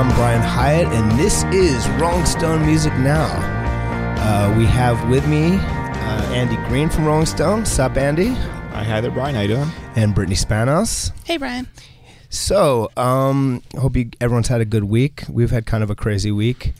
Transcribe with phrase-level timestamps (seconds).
[0.00, 3.28] I'm Brian Hiatt, and this is Rolling Stone Music Now.
[4.16, 7.66] Uh, we have with me uh, Andy Greene from Rolling Stone.
[7.66, 8.28] Sup, Andy?
[8.28, 9.34] Hi, hi there, Brian.
[9.34, 9.68] How you doing?
[9.96, 11.12] And Brittany Spanos.
[11.26, 11.68] Hey, Brian.
[12.30, 15.24] So, um, hope you, everyone's had a good week.
[15.28, 16.72] We've had kind of a crazy week.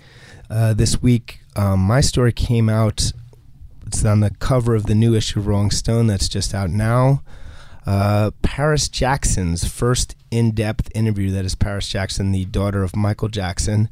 [0.48, 3.12] Uh, this week, um, my story came out.
[3.86, 7.22] It's on the cover of the new issue of Rolling Stone that's just out now.
[7.86, 11.30] Uh, Paris Jackson's first in depth interview.
[11.30, 13.88] That is Paris Jackson, the daughter of Michael Jackson.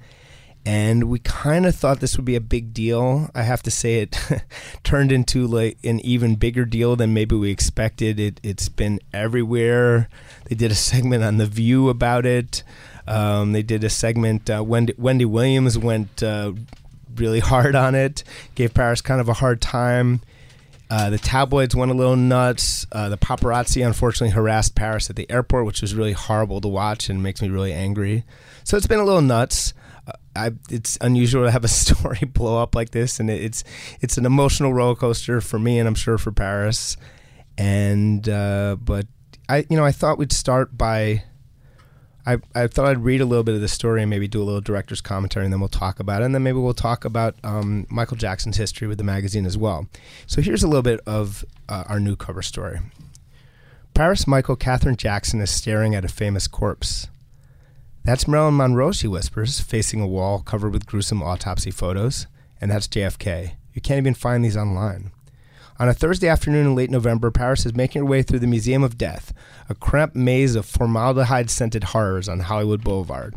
[0.67, 3.31] And we kind of thought this would be a big deal.
[3.35, 4.19] I have to say, it
[4.83, 8.21] turned into like an even bigger deal than maybe we expected.
[8.21, 10.11] It, it's been everywhere.
[10.45, 12.63] They did a segment on The View about it.
[13.07, 14.51] Um, they did a segment.
[14.51, 16.53] Uh, Wendy, Wendy Williams went uh,
[17.15, 18.23] really hard on it,
[18.55, 20.21] gave Paris kind of a hard time.
[20.91, 22.87] Uh, the tabloids went a little nuts.
[22.91, 27.11] Uh, the paparazzi unfortunately harassed Paris at the airport, which was really horrible to watch
[27.11, 28.25] and makes me really angry.
[28.65, 29.75] So it's been a little nuts.
[30.07, 33.65] Uh, I, it's unusual to have a story blow up like this, and it's
[34.01, 36.97] it's an emotional roller coaster for me, and I'm sure for Paris.
[37.59, 39.07] And uh, but
[39.49, 41.25] I, you know, I thought we'd start by.
[42.27, 44.45] I, I thought I'd read a little bit of the story and maybe do a
[44.45, 46.27] little director's commentary, and then we'll talk about it.
[46.27, 49.87] And then maybe we'll talk about um, Michael Jackson's history with the magazine as well.
[50.27, 52.81] So here's a little bit of uh, our new cover story.
[53.95, 57.09] Paris Michael Catherine Jackson is staring at a famous corpse.
[58.05, 62.27] That's Marilyn Monroe, she whispers, facing a wall covered with gruesome autopsy photos.
[62.61, 63.53] And that's JFK.
[63.75, 65.13] You can't even find these online.
[65.81, 68.83] On a Thursday afternoon in late November, Paris is making her way through the Museum
[68.83, 69.33] of Death,
[69.69, 73.37] a cramped maze of formaldehyde scented horrors on Hollywood Boulevard.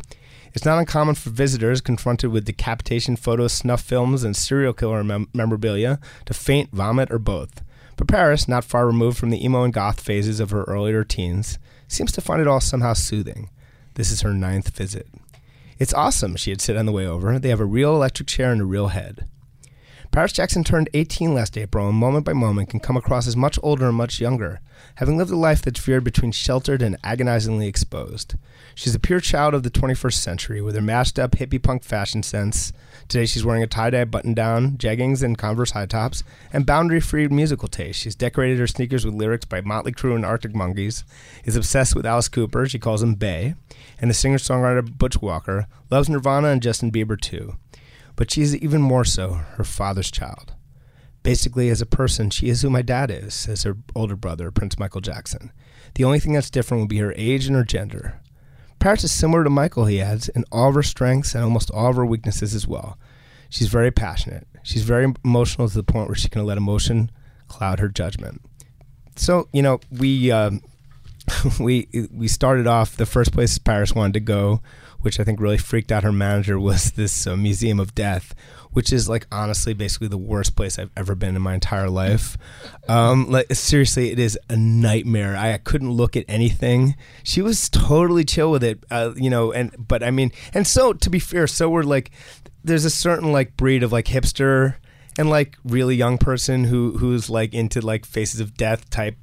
[0.52, 5.28] It's not uncommon for visitors confronted with decapitation photos, snuff films, and serial killer mem-
[5.32, 7.62] memorabilia to faint, vomit, or both.
[7.96, 11.60] But Paris, not far removed from the emo and goth phases of her earlier teens,
[11.86, 13.50] seems to find it all somehow soothing.
[13.94, 15.06] This is her ninth visit.
[15.78, 17.38] It's awesome, she had said on the way over.
[17.38, 19.28] They have a real electric chair and a real head.
[20.12, 23.58] Paris Jackson turned 18 last April, and moment by moment can come across as much
[23.62, 24.60] older and much younger,
[24.96, 28.34] having lived a life that's veered between sheltered and agonizingly exposed.
[28.74, 32.22] She's a pure child of the 21st century, with her mashed up hippie punk fashion
[32.22, 32.74] sense.
[33.08, 37.00] Today she's wearing a tie dye button down, jeggings, and Converse high tops, and boundary
[37.00, 38.00] free musical taste.
[38.00, 41.04] She's decorated her sneakers with lyrics by Motley Crue and Arctic Monkeys,
[41.44, 43.54] is obsessed with Alice Cooper, she calls him Bay,
[43.98, 47.56] and the singer songwriter Butch Walker, loves Nirvana and Justin Bieber too
[48.16, 50.54] but she is even more so her father's child.
[51.22, 54.78] Basically, as a person, she is who my dad is, says her older brother, Prince
[54.78, 55.52] Michael Jackson.
[55.94, 58.20] The only thing that's different would be her age and her gender.
[58.80, 61.90] Paris is similar to Michael, he adds, in all of her strengths and almost all
[61.90, 62.98] of her weaknesses as well.
[63.48, 64.48] She's very passionate.
[64.64, 67.10] She's very emotional to the point where she can let emotion
[67.46, 68.40] cloud her judgment.
[69.14, 70.52] So, you know, we uh,
[71.60, 74.62] we we started off the first place Paris wanted to go
[75.02, 78.34] which I think really freaked out her manager, was this uh, Museum of Death,
[78.72, 82.36] which is like honestly basically the worst place I've ever been in my entire life.
[82.88, 85.36] Um, like seriously, it is a nightmare.
[85.36, 86.96] I, I, couldn't look at anything.
[87.22, 89.52] She was totally chill with it, uh, you know.
[89.52, 92.10] And but I mean, and so to be fair, so we're like,
[92.64, 94.76] there's a certain like breed of like hipster
[95.18, 99.21] and like really young person who who's like into like faces of death type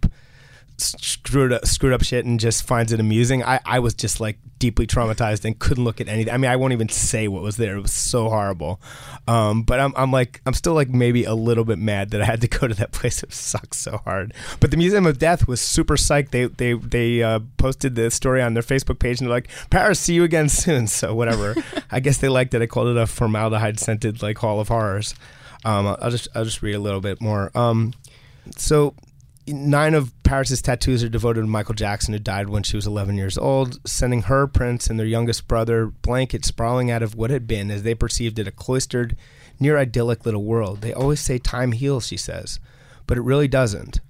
[0.82, 3.44] screwed up, screwed up shit and just finds it amusing.
[3.44, 6.34] I, I was just like deeply traumatized and couldn't look at anything.
[6.34, 7.78] I mean, I won't even say what was there.
[7.78, 8.82] It was so horrible.
[9.28, 12.26] Um, but I'm, I'm like, I'm still like maybe a little bit mad that I
[12.26, 13.24] had to go to that place.
[13.24, 14.34] It sucks so hard.
[14.60, 16.32] But the Museum of Death was super psyched.
[16.32, 20.00] They they they uh, posted the story on their Facebook page and they're like, Paris,
[20.00, 20.88] see you again soon.
[20.88, 21.56] So whatever.
[21.92, 22.62] I guess they liked it.
[22.62, 25.16] I called it a formaldehyde scented like Hall of Horrors.
[25.66, 27.52] Um, I'll just I'll just read a little bit more.
[27.56, 27.94] Um,
[28.56, 28.96] so
[29.48, 33.18] nine of Paris's tattoos are devoted to Michael Jackson, who died when she was 11
[33.18, 37.48] years old, sending her, Prince, and their youngest brother, Blanket, sprawling out of what had
[37.48, 39.18] been, as they perceived it, a cloistered,
[39.60, 40.82] near idyllic little world.
[40.82, 42.60] They always say time heals, she says,
[43.08, 44.02] but it really doesn't.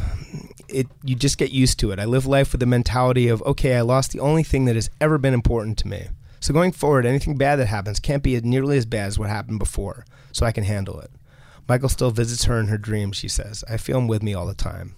[0.69, 1.99] It you just get used to it.
[1.99, 4.89] I live life with the mentality of okay, I lost the only thing that has
[5.01, 6.07] ever been important to me.
[6.39, 9.59] So going forward, anything bad that happens can't be nearly as bad as what happened
[9.59, 11.11] before, so I can handle it.
[11.71, 13.63] Michael still visits her in her dreams, she says.
[13.71, 14.97] I feel him with me all the time.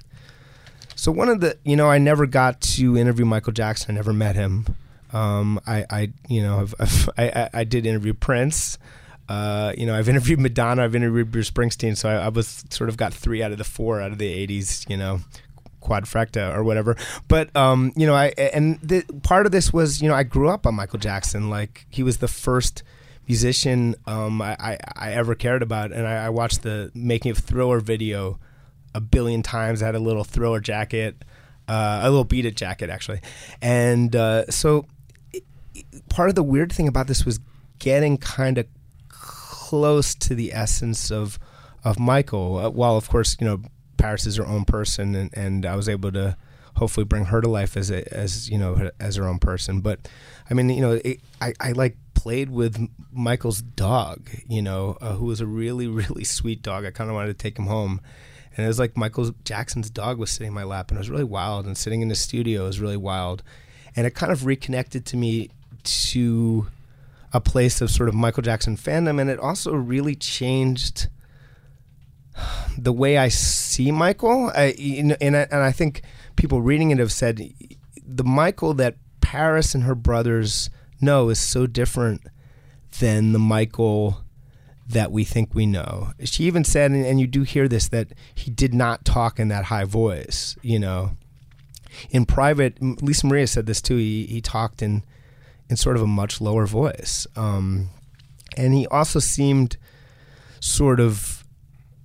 [0.94, 3.90] So one of the, you know, I never got to interview Michael Jackson.
[3.90, 4.64] I never met him.
[5.12, 8.78] Um, I, I, you know, I've, I've, I, I did interview Prince.
[9.28, 10.82] Uh, you know, I've interviewed Madonna.
[10.82, 11.94] I've interviewed Bruce Springsteen.
[11.94, 14.46] So I, I was sort of got three out of the four out of the
[14.46, 14.88] '80s.
[14.88, 15.20] You know,
[15.82, 16.96] quadfecta or whatever.
[17.28, 20.48] But um, you know, I and the, part of this was, you know, I grew
[20.48, 21.50] up on Michael Jackson.
[21.50, 22.82] Like he was the first
[23.26, 27.38] musician um, I, I, I, ever cared about, and I, I, watched the making of
[27.38, 28.38] Thriller video
[28.94, 29.82] a billion times.
[29.82, 31.22] I had a little Thriller jacket,
[31.68, 33.20] uh, a little Beat It jacket actually,
[33.60, 34.86] and uh, so
[35.32, 35.44] it,
[36.08, 37.38] part of the weird thing about this was
[37.78, 38.66] getting kind of
[39.08, 41.38] close to the essence of
[41.84, 42.58] of Michael.
[42.58, 43.62] Uh, while of course you know
[43.96, 46.36] Paris is her own person, and, and I was able to
[46.76, 49.80] hopefully bring her to life as a, as you know as her own person.
[49.80, 50.08] But
[50.50, 55.14] I mean, you know, it, I I like played with Michael's dog, you know, uh,
[55.14, 56.84] who was a really really sweet dog.
[56.84, 58.00] I kind of wanted to take him home.
[58.54, 61.10] And it was like Michael Jackson's dog was sitting in my lap, and it was
[61.10, 61.66] really wild.
[61.66, 63.42] And sitting in the studio was really wild,
[63.96, 65.50] and it kind of reconnected to me
[65.82, 66.68] to
[67.32, 71.08] a place of sort of Michael Jackson fandom, and it also really changed
[72.78, 76.02] the way I see Michael, I, you know, and I, and I think
[76.36, 77.52] people reading it have said
[78.06, 80.68] the Michael that Paris and her brothers
[81.02, 82.22] know is so different
[83.00, 84.22] than the Michael
[84.88, 86.12] that we think we know.
[86.24, 89.48] She even said, and, and you do hear this, that he did not talk in
[89.48, 90.56] that high voice.
[90.62, 91.12] You know,
[92.10, 93.96] in private, Lisa Marie said this too.
[93.96, 95.02] He he talked in
[95.68, 97.88] in sort of a much lower voice, um,
[98.56, 99.76] and he also seemed
[100.60, 101.44] sort of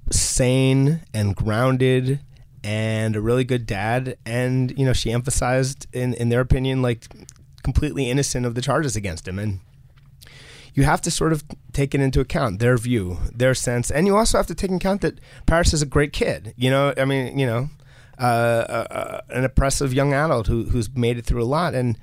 [0.10, 2.22] sane and grounded
[2.64, 4.18] and a really good dad.
[4.26, 7.06] And, you know, she emphasized, in, in their opinion, like
[7.68, 9.38] completely innocent of the charges against him.
[9.38, 9.60] And
[10.74, 11.44] you have to sort of
[11.74, 13.92] take it into account, their view, their sense.
[13.92, 16.54] And you also have to take into account that Paris is a great kid.
[16.56, 17.70] You know, I mean, you know,
[18.18, 21.76] uh, uh, an oppressive young adult who, who's made it through a lot.
[21.76, 21.98] And,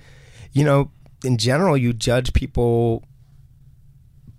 [0.53, 0.91] you know,
[1.25, 3.05] in general, you judge people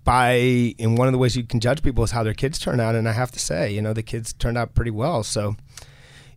[0.03, 0.33] by
[0.77, 2.93] in one of the ways you can judge people is how their kids turn out
[2.93, 5.55] and i have to say you know the kids turned out pretty well so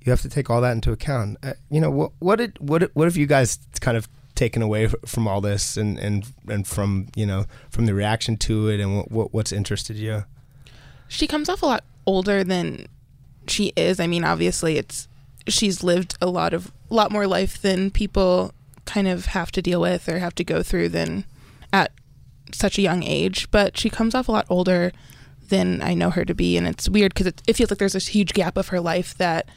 [0.00, 2.90] you have to take all that into account uh, you know what what did what
[2.94, 4.08] what have you guys kind of
[4.38, 8.68] taken away from all this and and and from you know from the reaction to
[8.68, 10.24] it and what, what what's interested you
[11.08, 12.86] she comes off a lot older than
[13.48, 15.08] she is i mean obviously it's
[15.48, 18.52] she's lived a lot of a lot more life than people
[18.84, 21.24] kind of have to deal with or have to go through than
[21.72, 21.92] at
[22.52, 24.92] such a young age, but she comes off a lot older
[25.48, 26.56] than I know her to be.
[26.56, 29.16] And it's weird because it, it, feels like there's this huge gap of her life
[29.18, 29.48] that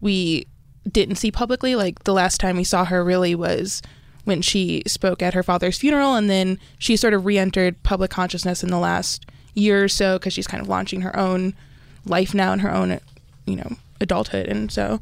[0.00, 0.46] we
[0.90, 1.74] didn't see publicly.
[1.74, 3.82] Like the last time we saw her really was
[4.28, 6.14] when she spoke at her father's funeral.
[6.14, 10.18] And then she sort of re entered public consciousness in the last year or so
[10.18, 11.54] because she's kind of launching her own
[12.04, 13.00] life now in her own,
[13.46, 14.46] you know, adulthood.
[14.46, 15.00] And so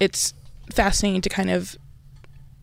[0.00, 0.34] it's
[0.72, 1.76] fascinating to kind of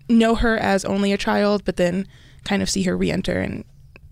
[0.10, 2.08] know her as only a child, but then
[2.44, 3.64] kind of see her re enter and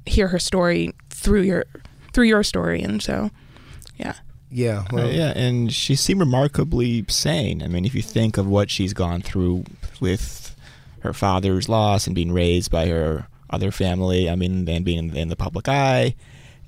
[0.06, 1.66] hear her story through your
[2.14, 3.30] through your story, and so
[3.98, 4.14] yeah.
[4.54, 7.64] Yeah, well, uh, yeah, and she seemed remarkably sane.
[7.64, 9.64] I mean, if you think of what she's gone through
[10.02, 10.51] with
[11.02, 15.28] her father's loss and being raised by her other family, I mean, and being in,
[15.28, 16.16] the public eye.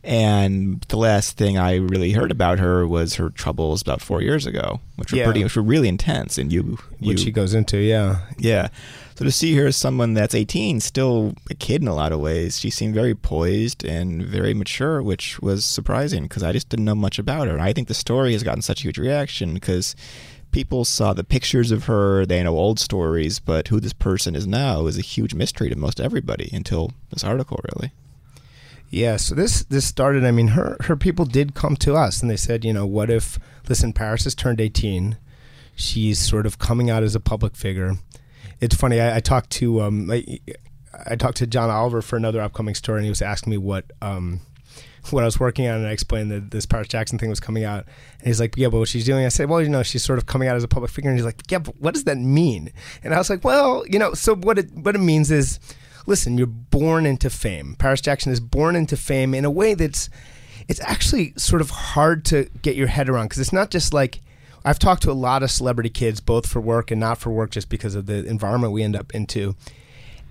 [0.04, 4.46] And the last thing I really heard about her was her troubles about four years
[4.46, 5.24] ago, which were yeah.
[5.24, 6.38] pretty, which were really intense.
[6.38, 8.68] And you, you, which she goes into, yeah, yeah.
[9.16, 12.20] So to see her as someone that's 18, still a kid in a lot of
[12.20, 16.86] ways, she seemed very poised and very mature, which was surprising because I just didn't
[16.86, 17.54] know much about her.
[17.54, 19.96] And I think the story has gotten such a huge reaction because
[20.54, 24.48] people saw the pictures of her, they know old stories, but who this person is
[24.48, 27.92] now is a huge mystery to most everybody until this article, really.
[28.90, 30.24] Yeah, so this this started.
[30.24, 33.10] I mean, her her people did come to us and they said, you know, what
[33.10, 33.40] if?
[33.68, 35.18] Listen, Paris has turned eighteen.
[35.76, 37.98] She's sort of coming out as a public figure
[38.64, 39.02] it's funny.
[39.02, 40.40] I, I talked to um, I,
[41.06, 43.92] I, talked to John Oliver for another upcoming story, and he was asking me what
[44.02, 44.40] um,
[45.12, 47.64] what I was working on, and I explained that this Paris Jackson thing was coming
[47.64, 47.86] out.
[48.20, 50.20] And he's like, "Yeah, but what she's doing?" I said, "Well, you know, she's sort
[50.20, 52.18] of coming out as a public figure." And he's like, "Yeah, but what does that
[52.18, 52.72] mean?"
[53.04, 55.60] And I was like, "Well, you know, so what it what it means is."
[56.06, 57.78] Listen, you're born into fame.
[57.80, 60.10] Paris Jackson is born into fame in a way that's
[60.68, 64.20] it's actually sort of hard to get your head around because it's not just like
[64.66, 67.52] I've talked to a lot of celebrity kids, both for work and not for work,
[67.52, 69.56] just because of the environment we end up into.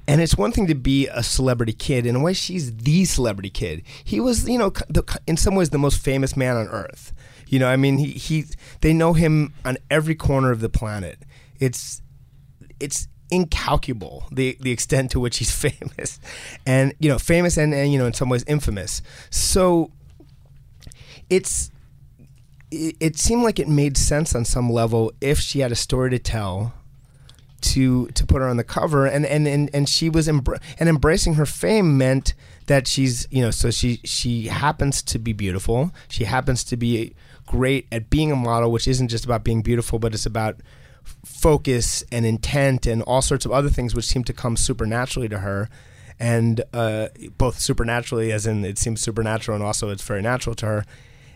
[0.08, 2.06] And it's one thing to be a celebrity kid.
[2.06, 3.82] In a way, she's the celebrity kid.
[4.02, 7.12] He was, you know, the, in some ways, the most famous man on earth.
[7.46, 8.46] You know, I mean, he, he
[8.80, 11.18] they know him on every corner of the planet.
[11.60, 12.02] It's
[12.80, 16.18] it's incalculable the the extent to which he's famous,
[16.66, 19.02] and you know famous and, and you know in some ways infamous.
[19.30, 19.90] So
[21.30, 21.70] it's
[22.70, 26.10] it, it seemed like it made sense on some level if she had a story
[26.10, 26.74] to tell
[27.62, 29.06] to to put her on the cover.
[29.06, 30.46] And and and, and she was and
[30.80, 32.34] embracing her fame meant
[32.66, 35.92] that she's you know so she she happens to be beautiful.
[36.08, 37.14] She happens to be
[37.46, 40.56] great at being a model which isn't just about being beautiful but it's about
[41.24, 45.38] focus and intent and all sorts of other things which seem to come supernaturally to
[45.38, 45.68] her.
[46.18, 50.66] And uh, both supernaturally as in it seems supernatural and also it's very natural to
[50.66, 50.84] her.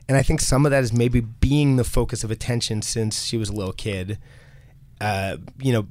[0.09, 3.37] And i think some of that is maybe being the focus of attention since she
[3.37, 4.19] was a little kid.
[5.01, 5.87] Uh, you know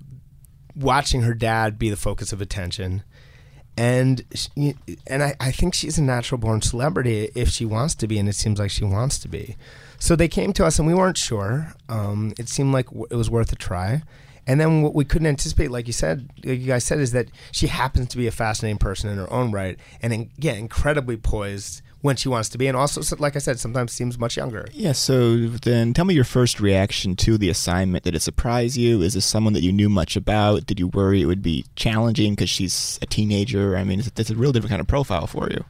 [0.75, 3.03] watching her dad be the focus of attention.
[3.77, 4.75] And she,
[5.07, 8.29] and I, I think she's a natural born celebrity if she wants to be and
[8.29, 9.57] it seems like she wants to be.
[9.99, 11.73] So they came to us and we weren't sure.
[11.89, 14.03] Um, it seemed like it was worth a try.
[14.47, 17.29] And then what we couldn't anticipate like you said like you guys said is that
[17.51, 21.81] she happens to be a fascinating person in her own right and yeah incredibly poised
[22.05, 24.67] when she wants to be, and also, like I said, sometimes seems much younger.
[24.71, 24.91] Yeah.
[24.91, 28.03] So then, tell me your first reaction to the assignment.
[28.03, 29.01] Did it surprise you?
[29.01, 30.67] Is this someone that you knew much about?
[30.67, 33.75] Did you worry it would be challenging because she's a teenager?
[33.75, 35.65] I mean, it's, it's a real different kind of profile for you.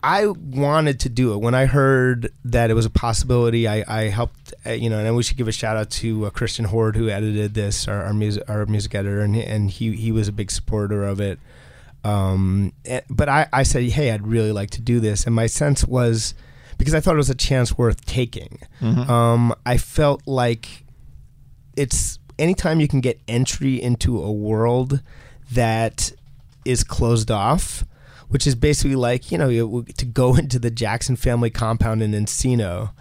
[0.00, 3.66] I wanted to do it when I heard that it was a possibility.
[3.66, 6.30] I, I helped, uh, you know, and we should give a shout out to uh,
[6.30, 10.12] Christian Hoard who edited this, our, our music, our music editor, and and he he
[10.12, 11.40] was a big supporter of it.
[12.04, 15.26] Um, eh, but I, I said, hey, I'd really like to do this.
[15.26, 16.34] And my sense was
[16.78, 18.60] because I thought it was a chance worth taking.
[18.80, 19.10] Mm-hmm.
[19.10, 20.84] Um, I felt like
[21.76, 25.02] it's anytime you can get entry into a world
[25.52, 26.12] that
[26.64, 27.84] is closed off,
[28.28, 32.92] which is basically like, you know, to go into the Jackson family compound in Encino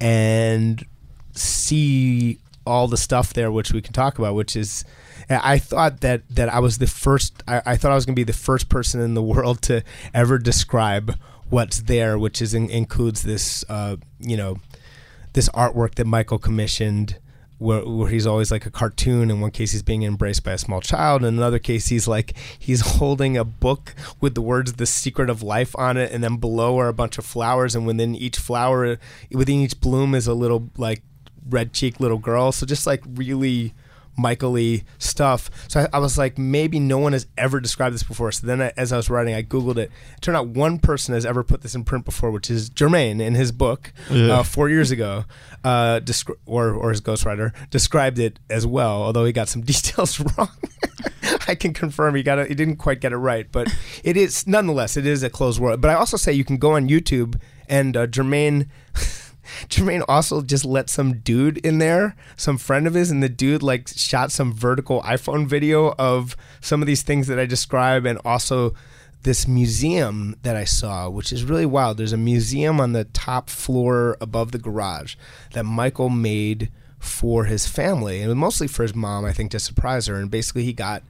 [0.00, 0.84] and
[1.32, 4.84] see all the stuff there, which we can talk about, which is
[5.28, 7.42] I thought that that I was the first.
[7.46, 9.82] I, I thought I was going to be the first person in the world to
[10.12, 11.16] ever describe
[11.48, 14.58] what's there, which is in, includes this, uh, you know,
[15.34, 17.18] this artwork that Michael commissioned.
[17.58, 19.30] Where, where, he's always like a cartoon.
[19.30, 21.22] In one case, he's being embraced by a small child.
[21.22, 25.44] In another case, he's like he's holding a book with the words "The Secret of
[25.44, 28.98] Life" on it, and then below are a bunch of flowers, and within each flower,
[29.30, 31.02] within each bloom, is a little like
[31.48, 32.52] red cheek little girl.
[32.52, 33.74] So just like really
[34.16, 35.50] Michael Lee stuff.
[35.68, 38.30] So I, I, was like, maybe no one has ever described this before.
[38.32, 39.90] So then, I, as I was writing, I googled it.
[39.90, 39.90] it.
[40.20, 43.34] Turned out one person has ever put this in print before, which is Jermaine in
[43.34, 44.40] his book yeah.
[44.40, 45.24] uh, four years ago,
[45.64, 49.02] uh, descri- or or his ghostwriter described it as well.
[49.02, 50.50] Although he got some details wrong.
[51.48, 52.48] I can confirm he got it.
[52.48, 53.72] He didn't quite get it right, but
[54.04, 55.80] it is nonetheless it is a closed world.
[55.80, 58.68] But I also say you can go on YouTube and uh, Jermaine.
[59.68, 63.62] Jermaine also just let some dude in there, some friend of his, and the dude
[63.62, 68.18] like shot some vertical iPhone video of some of these things that I describe, and
[68.24, 68.74] also
[69.22, 71.96] this museum that I saw, which is really wild.
[71.96, 75.14] There's a museum on the top floor above the garage
[75.52, 80.06] that Michael made for his family, and mostly for his mom, I think, to surprise
[80.06, 80.16] her.
[80.16, 81.02] And basically, he got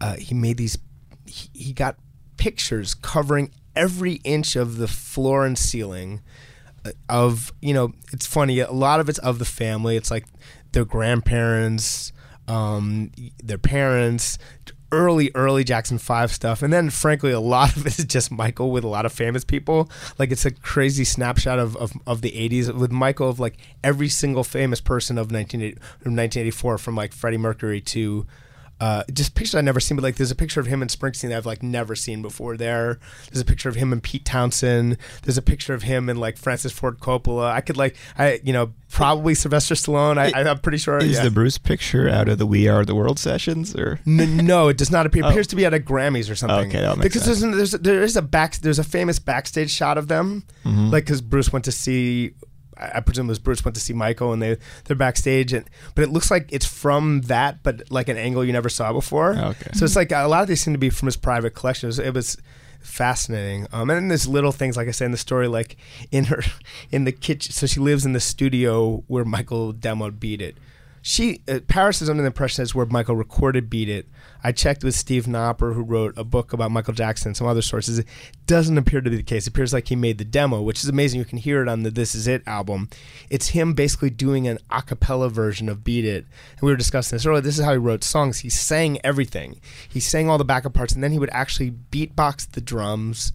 [0.00, 0.78] uh, he made these
[1.26, 1.96] he, he got
[2.36, 6.22] pictures covering every inch of the floor and ceiling
[7.08, 9.96] of you know it's funny a lot of it's of the family.
[9.96, 10.26] It's like
[10.72, 12.12] their grandparents
[12.48, 14.38] um, their parents
[14.92, 16.62] early early jackson 5 stuff.
[16.62, 19.44] And then frankly a lot of it is just michael with a lot of famous
[19.44, 19.90] people.
[20.18, 24.08] Like it's a crazy snapshot of, of, of the 80s with michael of like every
[24.08, 28.26] single famous person of 1984 from like freddie mercury to
[28.80, 31.28] uh, just pictures I've never seen, but like there's a picture of him and Springsteen
[31.28, 32.56] that I've like never seen before.
[32.56, 32.98] There,
[33.30, 34.96] there's a picture of him and Pete Townshend.
[35.22, 37.52] There's a picture of him and like Francis Ford Coppola.
[37.52, 40.16] I could like I you know probably Sylvester Stallone.
[40.16, 40.96] I, am pretty sure.
[40.98, 41.24] Is yeah.
[41.24, 44.68] the Bruce picture out of the We Are the World sessions or N- no?
[44.68, 45.24] It does not appear.
[45.24, 45.30] It oh.
[45.30, 46.68] appears to be at a Grammys or something.
[46.68, 47.40] Okay, that makes because sense.
[47.40, 50.88] there's there's there is a back there's a famous backstage shot of them, mm-hmm.
[50.88, 52.32] like because Bruce went to see
[52.80, 56.02] I presume it was Bruce went to see Michael and they they're backstage and but
[56.02, 59.36] it looks like it's from that but like an angle you never saw before.
[59.36, 59.70] Okay.
[59.74, 61.86] So it's like a lot of these seem to be from his private collection.
[61.86, 62.36] It was, it was
[62.80, 63.66] fascinating.
[63.72, 65.76] Um, and then there's little things like I say in the story, like
[66.10, 66.42] in her
[66.90, 67.52] in the kitchen.
[67.52, 70.56] So she lives in the studio where Michael demoed "Beat It."
[71.02, 74.08] She uh, Paris is under the impression that's where Michael recorded "Beat It."
[74.42, 77.98] I checked with Steve Knopper, who wrote a book about Michael Jackson some other sources.
[77.98, 78.06] It
[78.46, 79.46] doesn't appear to be the case.
[79.46, 81.18] It appears like he made the demo, which is amazing.
[81.18, 82.88] You can hear it on the This Is It album.
[83.28, 86.26] It's him basically doing an a cappella version of Beat It.
[86.52, 87.40] And we were discussing this earlier.
[87.40, 88.40] This is how he wrote songs.
[88.40, 92.50] He sang everything, he sang all the backup parts, and then he would actually beatbox
[92.50, 93.32] the drums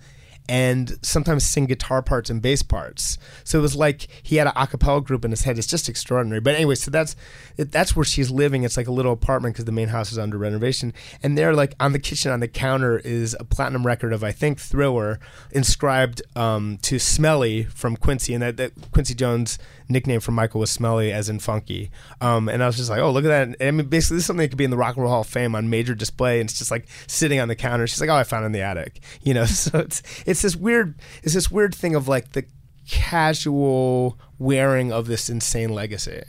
[0.47, 3.17] and sometimes sing guitar parts and bass parts.
[3.43, 5.57] So it was like he had an a cappella group in his head.
[5.57, 6.41] It's just extraordinary.
[6.41, 7.15] But anyway, so that's
[7.57, 8.63] that's where she's living.
[8.63, 10.93] It's like a little apartment because the main house is under renovation.
[11.23, 14.31] And there, like on the kitchen on the counter, is a platinum record of I
[14.31, 15.19] think Thriller,
[15.51, 20.71] inscribed um, to Smelly from Quincy, and that, that Quincy Jones nickname for Michael was
[20.71, 21.91] Smelly, as in funky.
[22.21, 23.43] Um, and I was just like, oh, look at that.
[23.43, 25.11] And I mean, basically, this is something that could be in the Rock and Roll
[25.11, 27.87] Hall of Fame on major display, and it's just like sitting on the counter.
[27.87, 29.45] She's like, oh, I found it in the attic, you know.
[29.55, 32.45] So it's it's this weird it's this weird thing of like the
[32.87, 36.23] casual wearing of this insane legacy.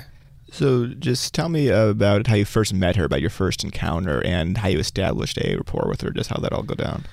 [0.52, 4.56] So, just tell me about how you first met her, about your first encounter, and
[4.56, 6.10] how you established a rapport with her.
[6.10, 7.04] Just how that all go down.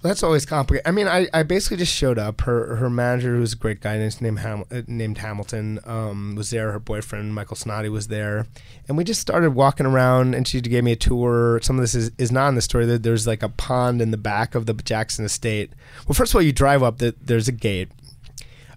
[0.00, 0.86] That's always complicated.
[0.86, 2.42] I mean, I, I basically just showed up.
[2.42, 6.70] Her her manager, who's a great guy named Ham, uh, named Hamilton, um, was there.
[6.70, 8.46] Her boyfriend Michael Snoddy was there,
[8.86, 10.34] and we just started walking around.
[10.34, 11.58] And she gave me a tour.
[11.62, 12.86] Some of this is, is not in the story.
[12.86, 15.72] There's like a pond in the back of the Jackson estate.
[16.06, 16.98] Well, first of all, you drive up.
[16.98, 17.90] The, there's a gate.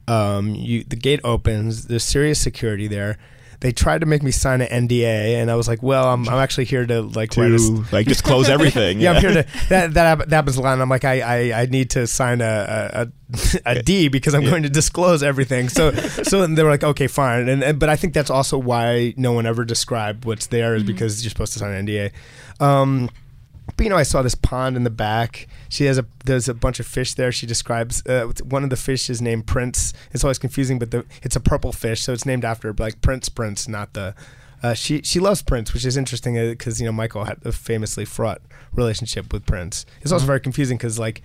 [0.08, 1.86] Um, you the gate opens.
[1.86, 3.20] There's serious security there
[3.62, 6.40] they tried to make me sign an NDA, and I was like, "Well, I'm, I'm
[6.40, 10.36] actually here to like to like disclose everything." yeah, I'm here to that that that
[10.36, 10.74] happens a lot.
[10.74, 14.42] And I'm like, I, I I need to sign a a, a D because I'm
[14.42, 14.50] yeah.
[14.50, 15.70] going to disclose everything.
[15.70, 17.48] So so they were like, okay, fine.
[17.48, 20.82] And, and, but I think that's also why no one ever described what's there is
[20.82, 20.94] mm-hmm.
[20.94, 22.12] because you're supposed to sign an NDA.
[22.60, 23.10] Um,
[23.76, 25.48] but you know, I saw this pond in the back.
[25.70, 27.32] She has a there's a bunch of fish there.
[27.32, 29.94] She describes uh, one of the fish is named Prince.
[30.12, 33.30] It's always confusing, but the, it's a purple fish, so it's named after like Prince
[33.30, 34.16] Prince, not the.
[34.64, 37.52] Uh, she she loves Prince, which is interesting because uh, you know Michael had a
[37.52, 38.42] famously fraught
[38.74, 39.86] relationship with Prince.
[40.02, 40.28] It's also mm-hmm.
[40.28, 41.24] very confusing because like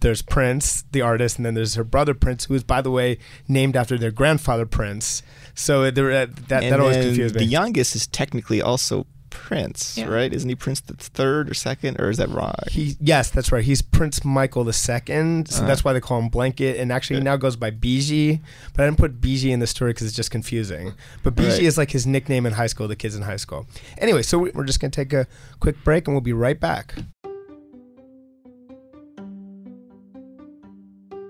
[0.00, 3.18] there's Prince, the artist, and then there's her brother Prince, who is, by the way,
[3.46, 5.22] named after their grandfather Prince.
[5.54, 7.40] So there, uh, that that always confused me.
[7.40, 10.06] The youngest is technically also Prince, yeah.
[10.06, 10.32] right?
[10.32, 12.54] Isn't he Prince the third or second, or is that wrong?
[12.70, 13.64] He yes, that's right.
[13.64, 15.66] He's Prince Michael the second, so uh-huh.
[15.66, 16.78] that's why they call him Blanket.
[16.78, 18.40] And actually, he now goes by BG,
[18.74, 20.92] but I didn't put BG in the story because it's just confusing.
[21.22, 21.62] But BG right.
[21.62, 22.88] is like his nickname in high school.
[22.88, 23.66] The kids in high school.
[23.98, 25.26] Anyway, so we're just gonna take a
[25.60, 26.94] quick break, and we'll be right back.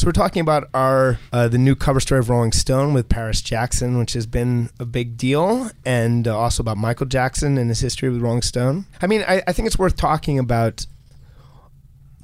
[0.00, 3.42] So we're talking about our uh, the new cover story of Rolling Stone with Paris
[3.42, 7.80] Jackson, which has been a big deal, and uh, also about Michael Jackson and his
[7.80, 8.86] history with Rolling Stone.
[9.02, 10.86] I mean, I, I think it's worth talking about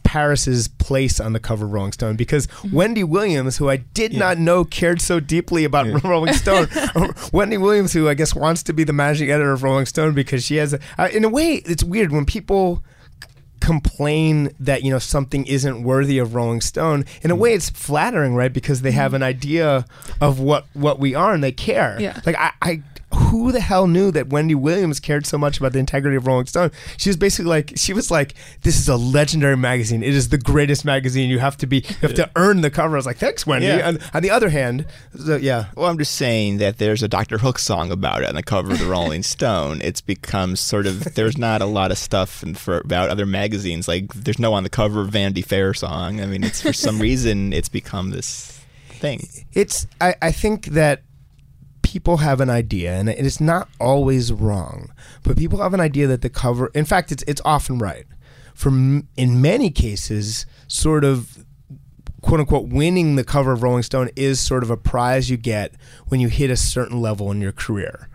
[0.04, 2.74] Paris's place on the cover of Rolling Stone because mm-hmm.
[2.74, 4.20] Wendy Williams, who I did yeah.
[4.20, 5.98] not know cared so deeply about yeah.
[6.04, 6.68] Rolling Stone,
[7.34, 10.42] Wendy Williams, who I guess wants to be the managing editor of Rolling Stone because
[10.42, 12.82] she has, a, uh, in a way, it's weird when people
[13.60, 17.04] complain that you know something isn't worthy of Rolling Stone.
[17.22, 17.38] In a mm.
[17.38, 18.52] way, it's flattering, right?
[18.52, 19.16] Because they have mm.
[19.16, 19.84] an idea
[20.20, 21.96] of what what we are and they care.
[22.00, 22.20] Yeah.
[22.24, 22.82] Like I, I
[23.38, 26.46] who the hell knew that Wendy Williams cared so much about the integrity of Rolling
[26.46, 26.70] Stone?
[26.96, 30.02] She was basically like, she was like, this is a legendary magazine.
[30.02, 31.30] It is the greatest magazine.
[31.30, 32.96] You have to be, you have to earn the cover.
[32.96, 33.66] I was like, thanks, Wendy.
[33.66, 33.88] Yeah.
[33.88, 34.86] And on the other hand,
[35.18, 35.66] so, yeah.
[35.76, 37.38] Well, I'm just saying that there's a Dr.
[37.38, 39.80] Hook song about it on the cover of the Rolling Stone.
[39.82, 43.88] It's become sort of, there's not a lot of stuff for, about other magazines.
[43.88, 46.20] Like, there's no on the cover of Vanity Fair song.
[46.20, 49.28] I mean, it's for some reason, it's become this thing.
[49.52, 51.02] It's, I, I think that
[51.86, 54.90] people have an idea, and it's not always wrong,
[55.22, 58.06] but people have an idea that the cover, in fact, it's it's often right.
[58.54, 61.44] For in many cases, sort of
[62.22, 65.74] quote unquote winning the cover of Rolling Stone is sort of a prize you get
[66.08, 68.08] when you hit a certain level in your career.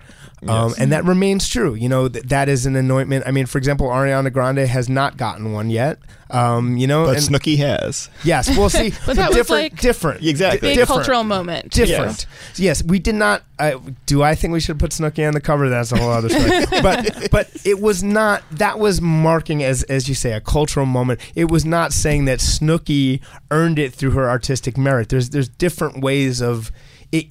[0.48, 1.76] Um, and that remains true.
[1.76, 3.26] You know, th- that is an anointment.
[3.28, 6.00] I mean, for example, Ariana Grande has not gotten one yet.
[6.32, 8.10] Um, you know, But and- Snooki has.
[8.24, 8.92] yes, we'll see.
[9.06, 10.70] But that was different, like different, Exactly.
[10.70, 10.98] big different.
[11.02, 11.72] cultural moment.
[11.72, 12.26] different.
[12.56, 13.44] Yes, we did not.
[13.60, 13.78] Uh,
[14.08, 15.70] do I think we should put Snooki on the cover?
[15.70, 16.66] That's a whole other story.
[16.82, 18.42] but but it was not.
[18.52, 21.20] That was marking as as you say a cultural moment.
[21.36, 23.20] It was not saying that Snooki
[23.52, 25.10] earned it through her artistic merit.
[25.10, 26.72] There's there's different ways of
[27.12, 27.28] it.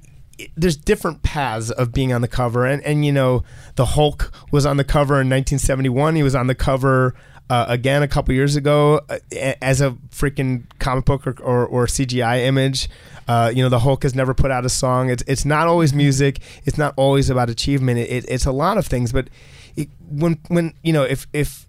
[0.56, 3.44] There's different paths of being on the cover, and and you know
[3.76, 6.16] the Hulk was on the cover in 1971.
[6.16, 7.14] He was on the cover
[7.50, 9.18] uh, again a couple years ago uh,
[9.60, 12.88] as a freaking comic book or, or, or CGI image.
[13.26, 15.10] Uh, you know, the Hulk has never put out a song.
[15.10, 16.40] It's it's not always music.
[16.64, 17.98] It's not always about achievement.
[17.98, 19.12] It, it, it's a lot of things.
[19.12, 19.28] But
[19.76, 21.66] it, when when you know if if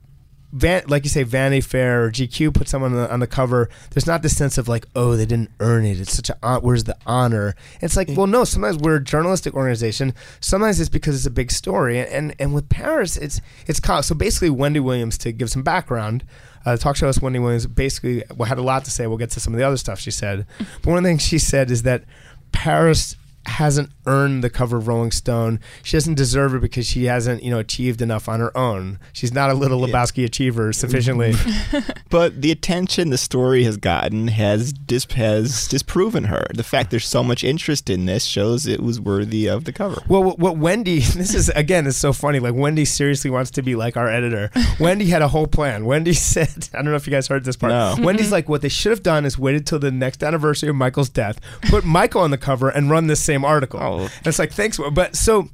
[0.54, 3.70] Van, like you say, Vanity Fair or GQ put someone on the, on the cover.
[3.92, 6.00] There's not this sense of like, oh, they didn't earn it.
[6.00, 7.56] It's such a where's the honor?
[7.82, 8.44] It's like, well, no.
[8.44, 10.14] Sometimes we're a journalistic organization.
[10.42, 12.00] Sometimes it's because it's a big story.
[12.00, 16.26] And and, with Paris, it's it's so basically Wendy Williams to give some background.
[16.66, 19.08] Uh, talk show host Wendy Williams basically had a lot to say.
[19.08, 20.46] We'll get to some of the other stuff she said.
[20.58, 22.04] But one of the things she said is that
[22.52, 25.60] Paris hasn't earned the cover of Rolling Stone.
[25.84, 29.00] She doesn't deserve it because she hasn't, you know, achieved enough on her own.
[29.14, 31.34] She's not a little Lebowski achiever sufficiently.
[32.10, 36.46] But the attention the story has gotten has dis- has disproven her.
[36.54, 40.02] The fact there's so much interest in this shows it was worthy of the cover.
[40.10, 42.40] Well, what, what Wendy, this is again, is so funny.
[42.40, 44.52] Like Wendy seriously wants to be like our editor.
[44.78, 45.86] Wendy had a whole plan.
[45.86, 47.72] Wendy said, I don't know if you guys heard this part.
[47.72, 47.96] No.
[48.04, 51.10] Wendy's like, what they should have done is waited till the next anniversary of Michael's
[51.10, 53.80] death, put Michael on the cover, and run this same article.
[53.82, 54.00] Oh.
[54.00, 55.50] And it's like, thanks, but so,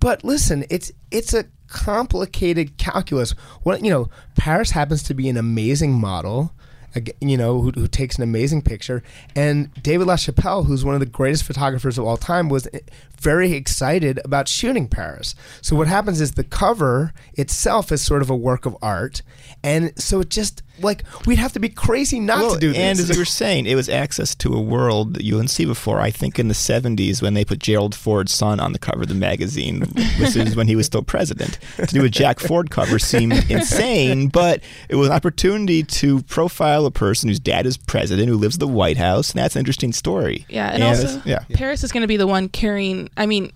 [0.00, 3.32] but listen, it's it's a complicated calculus.
[3.62, 6.52] What you know, Paris happens to be an amazing model.
[7.20, 9.04] You know, who, who takes an amazing picture,
[9.36, 12.80] and David LaChapelle, who's one of the greatest photographers of all time, was eh,
[13.20, 15.34] very excited about shooting Paris.
[15.60, 19.22] So what happens is the cover itself is sort of a work of art,
[19.62, 22.78] and so it just like we'd have to be crazy not Well, to do this.
[22.78, 25.64] and as you were saying, it was access to a world that you didn't see
[25.64, 26.00] before.
[26.00, 29.08] I think in the 70s when they put Gerald Ford's son on the cover of
[29.08, 29.80] the magazine,
[30.18, 31.58] this is when he was still president.
[31.78, 36.86] To do a Jack Ford cover seemed insane, but it was an opportunity to profile
[36.86, 39.60] a person whose dad is president, who lives at the White House, and that's an
[39.60, 40.46] interesting story.
[40.48, 41.44] Yeah, and, it's- also yeah.
[41.54, 43.08] Paris is going to be the one carrying.
[43.16, 43.52] I mean,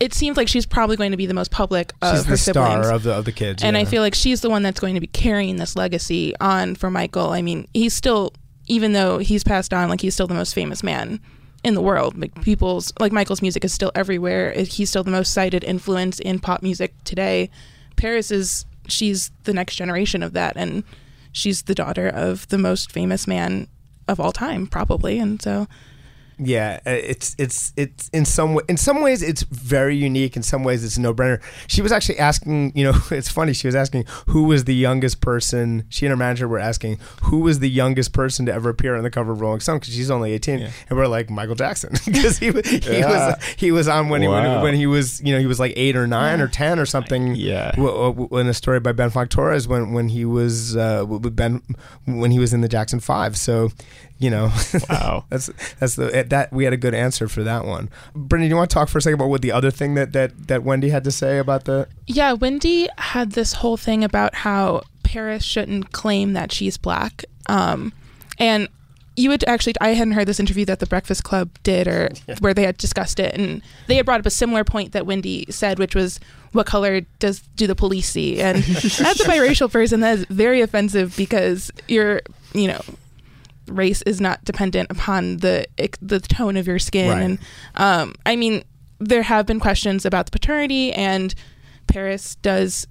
[0.00, 2.38] it seems like she's probably going to be the most public of she's her the
[2.38, 2.84] siblings.
[2.84, 4.94] star of the of the kids, and I feel like she's the one that's going
[4.94, 7.30] to be carrying this legacy on for Michael.
[7.30, 8.32] I mean, he's still,
[8.66, 11.20] even though he's passed on, like he's still the most famous man
[11.64, 12.18] in the world.
[12.20, 14.52] Like people's, like Michael's music is still everywhere.
[14.52, 17.50] He's still the most cited influence in pop music today.
[17.96, 20.84] Paris is, she's the next generation of that, and
[21.32, 23.66] she's the daughter of the most famous man
[24.06, 25.18] of all time, probably.
[25.18, 25.66] And so,
[26.38, 30.36] Yeah, uh, it's it's it's in some way, in some ways it's very unique.
[30.36, 31.40] In some ways it's a no brainer.
[31.68, 33.52] She was actually asking, you know, it's funny.
[33.52, 35.84] She was asking who was the youngest person.
[35.90, 39.02] She and her manager were asking who was the youngest person to ever appear on
[39.04, 42.38] the cover of Rolling Stone because she's only eighteen, and we're like Michael Jackson because
[42.38, 43.08] he was- he Yeah.
[43.36, 45.72] was he was on when he when, when he was you know he was like
[45.76, 47.34] eight or nine or ten or something.
[47.36, 47.72] Yeah.
[47.76, 51.62] in a story by Ben Fong-Torres when when he was uh, with Ben
[52.06, 53.36] when he was in the Jackson Five.
[53.36, 53.70] So,
[54.18, 54.52] you know,
[54.88, 55.24] Wow.
[55.30, 57.90] that's that's the that we had a good answer for that one.
[58.14, 60.12] Brittany, do you want to talk for a second about what the other thing that
[60.12, 61.88] that that Wendy had to say about the?
[62.06, 67.24] Yeah, Wendy had this whole thing about how Paris shouldn't claim that she's black.
[67.48, 67.92] Um,
[68.38, 68.68] and
[69.16, 72.52] you would actually, I hadn't heard this interview that the Breakfast Club did or where
[72.54, 73.34] they had discussed it.
[73.34, 76.18] And they had brought up a similar point that Wendy said, which was,
[76.52, 78.40] what color does do the police see?
[78.40, 82.22] And as a biracial person, that is very offensive because you're,
[82.54, 82.80] you know,
[83.66, 85.66] race is not dependent upon the
[86.00, 87.10] the tone of your skin.
[87.10, 87.22] Right.
[87.22, 87.38] and
[87.76, 88.64] um, I mean
[88.98, 91.34] there have been questions about the paternity and
[91.86, 92.86] Paris does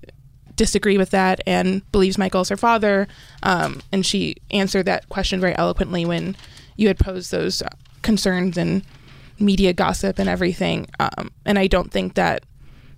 [0.56, 3.08] disagree with that and believes Michael's her father.
[3.42, 6.36] Um, and she answered that question very eloquently when
[6.76, 7.64] you had posed those
[8.02, 8.84] concerns and
[9.40, 10.88] media gossip and everything.
[11.00, 12.44] Um, and I don't think that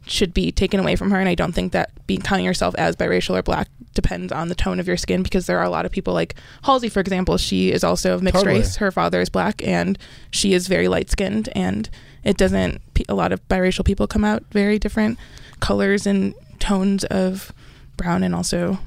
[0.08, 2.96] should be taken away from her and I don't think that being counting yourself as
[2.96, 5.86] biracial or black depends on the tone of your skin because there are a lot
[5.86, 8.60] of people like Halsey for example she is also of mixed Totally.
[8.60, 9.98] race her father is black and
[10.32, 11.90] she is very light skinned and
[12.24, 15.18] it doesn't a lot of biracial people come out very different
[15.60, 17.52] colors and tones of
[17.98, 18.80] brown and also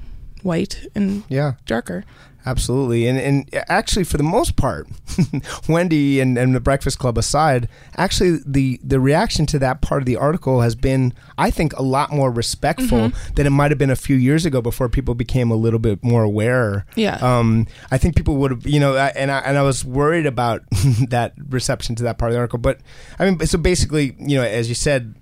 [0.42, 1.54] white and Yeah.
[1.66, 2.04] darker.
[2.48, 4.88] Absolutely, and and actually, for the most part,
[5.68, 10.06] Wendy and, and the Breakfast Club aside, actually the the reaction to that part of
[10.06, 13.90] the article has been, I think, a lot more respectful than it might have been
[13.90, 16.86] a few years ago before people became a little bit more aware.
[16.96, 17.16] Yeah.
[17.16, 20.62] Um, I think people would have, you know, and I, and I was worried about
[21.10, 22.80] that reception to that part of the article, but
[23.18, 25.16] I mean, so basically, you know, as you said,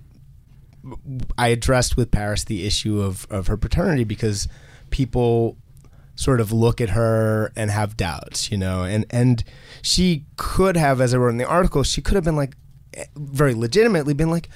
[1.37, 4.47] I addressed with Paris the issue of, of her paternity because
[4.91, 5.57] people
[6.17, 9.45] sort of look at her and have doubts, you know, and and
[9.83, 12.57] she could have, as I wrote in the article, she could have been like
[12.95, 14.49] eh, very legitimately been like,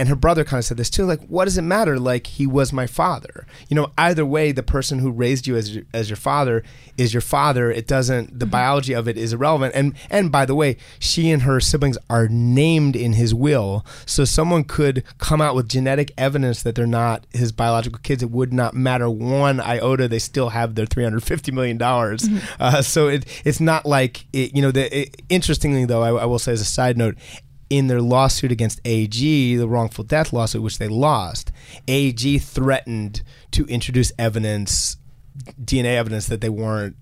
[0.00, 1.98] and her brother kind of said this too, like, what does it matter?
[1.98, 3.92] Like he was my father, you know.
[3.98, 6.64] Either way, the person who raised you as your, as your father
[6.96, 7.70] is your father.
[7.70, 8.38] It doesn't.
[8.40, 9.74] The biology of it is irrelevant.
[9.74, 14.24] And and by the way, she and her siblings are named in his will, so
[14.24, 18.22] someone could come out with genetic evidence that they're not his biological kids.
[18.22, 20.08] It would not matter one iota.
[20.08, 22.26] They still have their three hundred fifty million dollars.
[22.58, 24.70] Uh, so it it's not like it, you know.
[24.70, 27.16] The, it, interestingly, though, I, I will say as a side note,
[27.70, 31.52] in their lawsuit against AEG, the wrongful death lawsuit, which they lost,
[31.88, 34.96] AEG threatened to introduce evidence,
[35.62, 36.96] DNA evidence that they weren't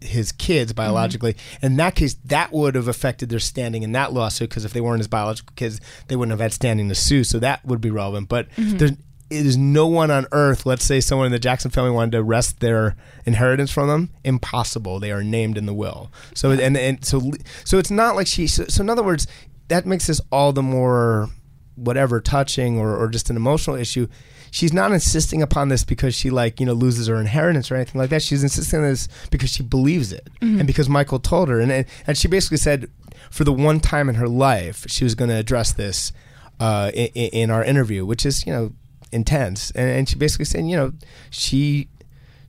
[0.00, 0.78] his kids mm-hmm.
[0.78, 1.36] biologically.
[1.62, 4.80] In that case, that would have affected their standing in that lawsuit because if they
[4.80, 7.22] weren't his biological kids, they wouldn't have had standing to sue.
[7.22, 8.28] So that would be relevant.
[8.28, 8.78] But mm-hmm.
[8.78, 8.92] there's
[9.30, 10.66] it is no one on earth.
[10.66, 14.10] Let's say someone in the Jackson family wanted to wrest their inheritance from them.
[14.24, 14.98] Impossible.
[14.98, 16.10] They are named in the will.
[16.34, 17.30] So and and so
[17.64, 18.48] so it's not like she.
[18.48, 19.28] So, so in other words,
[19.70, 21.30] that makes this all the more
[21.76, 24.06] whatever touching or, or just an emotional issue.
[24.50, 28.00] She's not insisting upon this because she like you know loses her inheritance or anything
[28.00, 28.22] like that.
[28.22, 31.60] She's insisting on this because she believes it and because michael told her.
[31.60, 32.90] And, and she basically said
[33.30, 36.12] for the one time in her life she was going to address this
[36.58, 38.72] uh, in, in our interview which is you know
[39.12, 39.70] intense.
[39.70, 40.92] And, and she basically said you know
[41.30, 41.88] she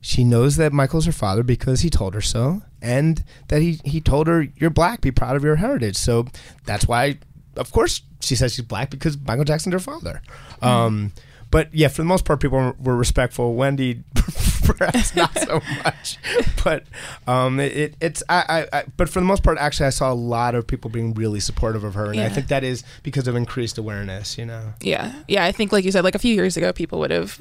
[0.00, 4.00] she knows that Michael's her father because he told her so, and that he, he
[4.00, 5.96] told her, You're black, be proud of your heritage.
[5.96, 6.26] So
[6.66, 7.18] that's why,
[7.56, 10.20] of course, she says she's black because Michael Jackson's her father.
[10.60, 11.12] Um,
[11.50, 13.54] but yeah, for the most part, people were, respectful.
[13.54, 14.02] Wendy,
[14.64, 16.18] perhaps not so much.
[16.64, 16.84] But
[17.26, 20.12] um, it, it, it's, I, I, I, but for the most part, actually, I saw
[20.12, 22.12] a lot of people being really supportive of her.
[22.12, 24.72] And I think that is because of increased awareness, you know?
[24.80, 25.12] Yeah.
[25.26, 25.44] Yeah.
[25.44, 27.40] I think, like you said, like a few years ago, people would have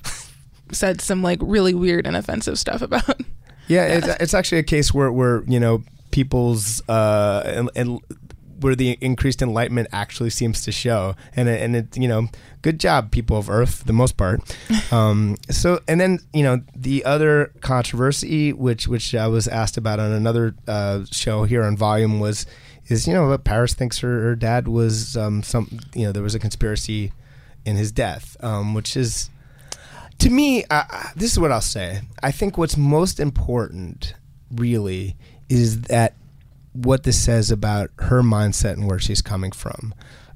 [0.71, 3.21] said some like really weird and offensive stuff about.
[3.71, 8.01] Yeah, It's, it's actually a case where, where you know people's uh, and, and
[8.59, 12.27] where the increased enlightenment actually seems to show, and it, and it you know,
[12.61, 14.41] good job, people of Earth, for the most part.
[14.91, 20.01] Um, so, and then you know, the other controversy, which which I was asked about
[20.01, 22.45] on another uh, show here on Volume, was
[22.89, 26.23] is you know what Paris thinks her, her dad was um, some you know there
[26.23, 27.13] was a conspiracy
[27.63, 29.29] in his death, um, which is
[30.21, 30.83] to me, uh,
[31.15, 32.01] this is what I'll say.
[32.21, 34.13] I think what's most important,
[34.51, 35.15] really,
[35.49, 36.13] is that
[36.73, 39.95] what this says about her mindset and where she's coming from.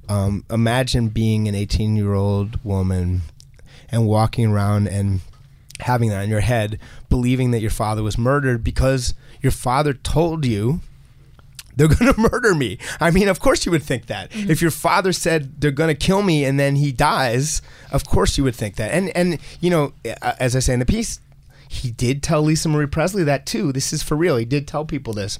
[0.09, 3.21] Um, imagine being an 18 year old woman
[3.89, 5.21] and walking around and
[5.79, 10.45] having that in your head, believing that your father was murdered because your father told
[10.45, 10.81] you
[11.75, 12.77] they're going to murder me.
[12.99, 14.31] I mean, of course you would think that.
[14.31, 14.49] Mm-hmm.
[14.49, 17.61] If your father said they're going to kill me and then he dies,
[17.91, 18.91] of course you would think that.
[18.91, 21.19] And and you know, as I say in the piece,
[21.67, 23.71] he did tell Lisa Marie Presley that too.
[23.71, 24.37] This is for real.
[24.37, 25.39] He did tell people this.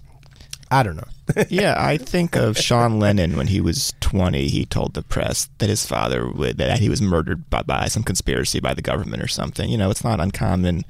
[0.72, 1.08] I don't know.
[1.50, 4.48] yeah, I think of Sean Lennon when he was 20.
[4.48, 8.04] He told the press that his father would, that he was murdered by, by some
[8.04, 9.70] conspiracy by the government or something.
[9.70, 10.84] You know, it's not uncommon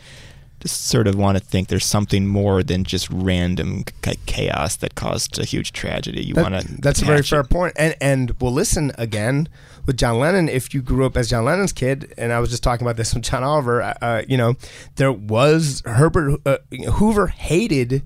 [0.65, 3.84] sort of want to think there's something more than just random
[4.25, 6.23] chaos that caused a huge tragedy.
[6.23, 6.82] You That- want to.
[6.82, 7.73] that's a very fair point.
[7.78, 9.47] And and we'll listen again
[9.86, 10.49] with John Lennon.
[10.49, 13.13] If you grew up as John Lennon's kid, and I was just talking about this
[13.13, 14.56] with John Oliver, uh, uh, you know,
[14.95, 16.58] there was Herbert uh,
[16.93, 18.04] Hoover hated.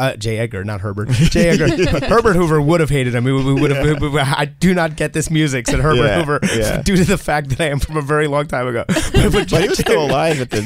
[0.00, 0.38] Uh, J.
[0.38, 1.08] Edgar, not Herbert.
[1.12, 1.50] J.
[1.50, 1.68] Edgar.
[2.06, 3.24] Herbert Hoover would have hated him.
[3.24, 4.00] We, we would have.
[4.00, 6.80] we- we- I do not get this music," said Herbert Yeah, Hoover, yeah.
[6.84, 8.84] due to the fact that I am from a very long time ago.
[8.88, 10.60] But, but But he was still alive at the.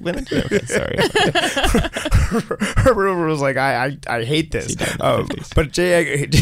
[0.00, 0.96] When, okay, sorry.
[2.82, 4.68] Herbert Hoover was like, I, I, I hate this.
[4.68, 5.92] He died in the Um, but J.
[6.22, 6.38] Edgar,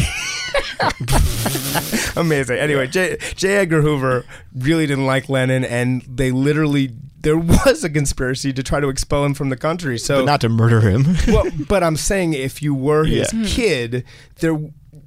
[2.19, 2.57] amazing.
[2.57, 3.17] Anyway, J.
[3.35, 3.57] J.
[3.57, 6.91] Edgar Hoover really didn't like Lennon, and they literally
[7.21, 9.97] there was a conspiracy to try to expel him from the country.
[9.97, 11.05] So, But not to murder him.
[11.27, 13.43] well, but I'm saying if you were his Yeah.
[13.47, 14.03] kid,
[14.39, 14.57] there.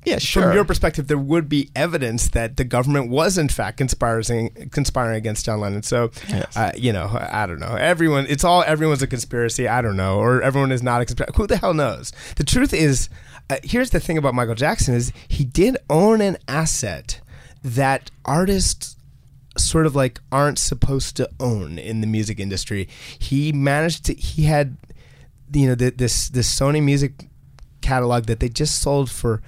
[0.07, 0.43] Yeah, sure.
[0.43, 5.17] From your perspective, there would be evidence that the government was in fact conspiring conspiring
[5.17, 5.83] against John Lennon.
[5.83, 6.55] So, Yes.
[6.57, 7.75] uh, you know, I don't know.
[7.81, 9.67] Everyone, it's all everyone's a conspiracy.
[9.67, 11.33] I don't know, or everyone is not a conspiracy.
[11.37, 12.13] Who the hell knows?
[12.37, 13.09] The truth is,
[13.49, 17.21] uh, here's the thing about Michael Jackson: is he did own an asset
[17.63, 18.94] that artists
[19.57, 22.89] sort of like aren't supposed to own in the music industry.
[23.19, 24.15] He managed to.
[24.15, 24.77] He had,
[25.53, 27.29] you know, the, this this Sony music
[27.81, 29.43] catalog that they just sold for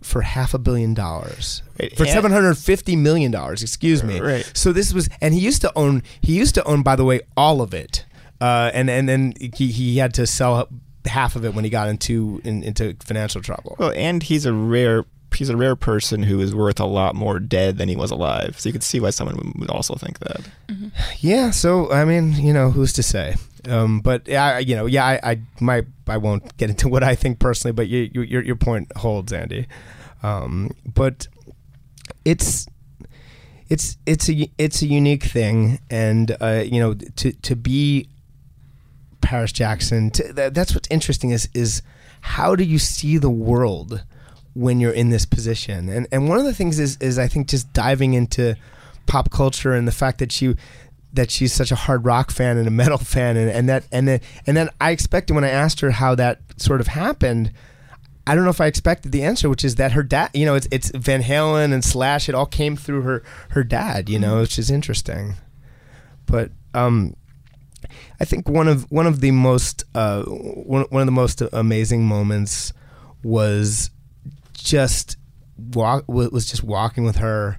[0.00, 1.62] for half a billion dollars
[1.96, 3.62] for and- seven hundred fifty million dollars.
[3.62, 4.20] Excuse me.
[4.20, 4.50] Right.
[4.54, 6.02] So this was, and he used to own.
[6.20, 8.04] He used to own, by the way, all of it.
[8.40, 10.68] Uh, and and then he, he had to sell
[11.04, 13.74] half of it when he got into in, into financial trouble.
[13.78, 17.38] Well, and he's a rare he's a rare person who is worth a lot more
[17.38, 18.58] dead than he was alive.
[18.58, 20.40] So you could see why someone would- also think that.
[21.20, 23.36] Yeah, so I mean, you know, who's to say?
[23.68, 27.14] Um, but I, you know, yeah, I, I might, I won't get into what I
[27.14, 29.66] think personally, but you, you, your your point holds, Andy.
[30.22, 31.28] Um, but
[32.24, 32.66] it's
[33.68, 38.08] it's it's a it's a unique thing, and uh, you know, to to be
[39.20, 41.82] Paris Jackson, to, that, that's what's interesting is is
[42.20, 44.04] how do you see the world
[44.58, 45.88] when you're in this position?
[45.88, 48.56] And and one of the things is is I think just diving into
[49.06, 50.54] pop culture and the fact that she
[51.12, 54.06] that she's such a hard rock fan and a metal fan and, and that and
[54.06, 57.52] then and then I expected when I asked her how that sort of happened
[58.26, 60.54] I don't know if I expected the answer which is that her dad you know
[60.54, 64.40] it's it's Van Halen and Slash it all came through her her dad you know
[64.40, 65.36] which is interesting
[66.26, 67.14] but um
[68.20, 72.04] I think one of one of the most uh, one, one of the most amazing
[72.04, 72.72] moments
[73.22, 73.90] was
[74.62, 75.16] just
[75.56, 77.58] walk was just walking with her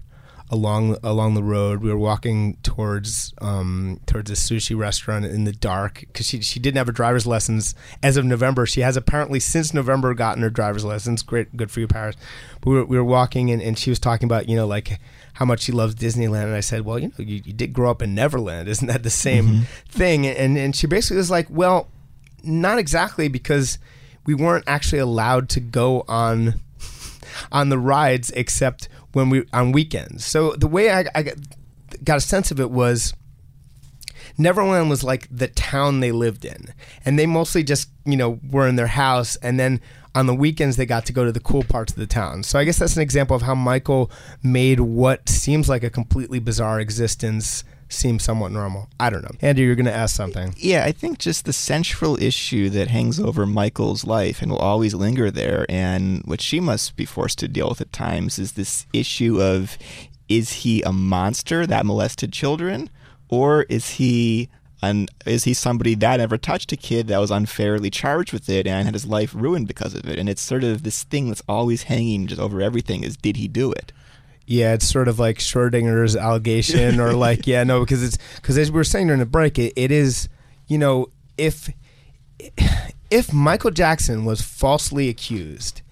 [0.49, 1.81] along along the road.
[1.81, 6.59] We were walking towards um, towards a sushi restaurant in the dark because she she
[6.59, 8.65] didn't have her driver's lessons as of November.
[8.65, 11.21] She has apparently since November gotten her driver's lessons.
[11.21, 12.15] Great, good for you, Paris.
[12.61, 14.99] But we were, we were walking and, and she was talking about you know like
[15.33, 17.89] how much she loves Disneyland, and I said, well, you know, you, you did grow
[17.89, 20.25] up in Neverland, isn't that the same thing?
[20.25, 21.87] And and she basically was like, well,
[22.43, 23.77] not exactly because
[24.25, 26.59] we weren't actually allowed to go on
[27.51, 30.25] on the rides except when we on weekends.
[30.25, 31.35] So the way I, I got,
[32.03, 33.13] got a sense of it was
[34.37, 36.73] Neverland was like the town they lived in,
[37.05, 39.81] and they mostly just you know were in their house, and then
[40.15, 42.43] on the weekends they got to go to the cool parts of the town.
[42.43, 44.11] So I guess that's an example of how Michael
[44.41, 48.87] made what seems like a completely bizarre existence seem somewhat normal.
[48.99, 49.35] I don't know.
[49.41, 50.53] Andy, you're going to ask something.
[50.57, 54.93] Yeah, I think just the central issue that hangs over Michael's life and will always
[54.93, 58.85] linger there, and what she must be forced to deal with at times, is this
[58.93, 59.77] issue of
[60.29, 62.89] is he a monster that molested children,
[63.27, 64.49] or is he
[64.81, 68.65] an is he somebody that never touched a kid that was unfairly charged with it
[68.65, 70.17] and had his life ruined because of it?
[70.19, 73.47] And it's sort of this thing that's always hanging just over everything: is did he
[73.47, 73.91] do it?
[74.49, 78.71] Yeah, it's sort of like Schrodinger's allegation, or like, yeah, no, because it's because as
[78.71, 80.27] we were saying during the break, it, it is,
[80.67, 81.69] you know, if
[83.11, 85.83] if Michael Jackson was falsely accused,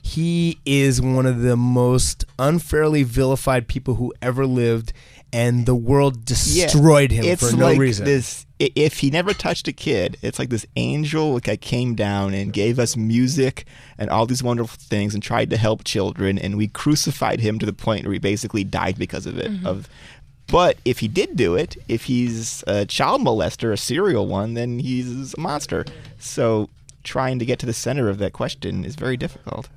[0.00, 4.92] he is one of the most unfairly vilified people who ever lived,
[5.34, 8.04] and the world destroyed him for no like reason.
[8.04, 12.52] This, if he never touched a kid, it's like this angel that came down and
[12.52, 13.66] gave us music
[13.98, 17.66] and all these wonderful things and tried to help children, and we crucified him to
[17.66, 19.50] the point where he basically died because of it.
[19.50, 19.66] Mm-hmm.
[19.66, 19.88] Of,
[20.46, 24.78] but if he did do it, if he's a child molester, a serial one, then
[24.78, 25.84] he's a monster.
[26.20, 26.70] So
[27.02, 29.68] trying to get to the center of that question is very difficult.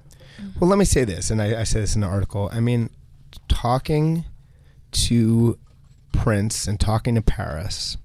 [0.59, 2.47] Well, let me say this, and I, I say this in the article.
[2.53, 2.91] I mean,
[3.47, 4.25] talking
[4.91, 5.57] to
[6.11, 7.97] Prince and talking to Paris,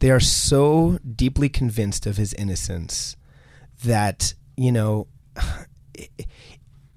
[0.00, 3.16] they are so deeply convinced of his innocence
[3.84, 5.06] that, you know,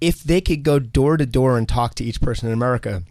[0.00, 3.02] if they could go door to door and talk to each person in America,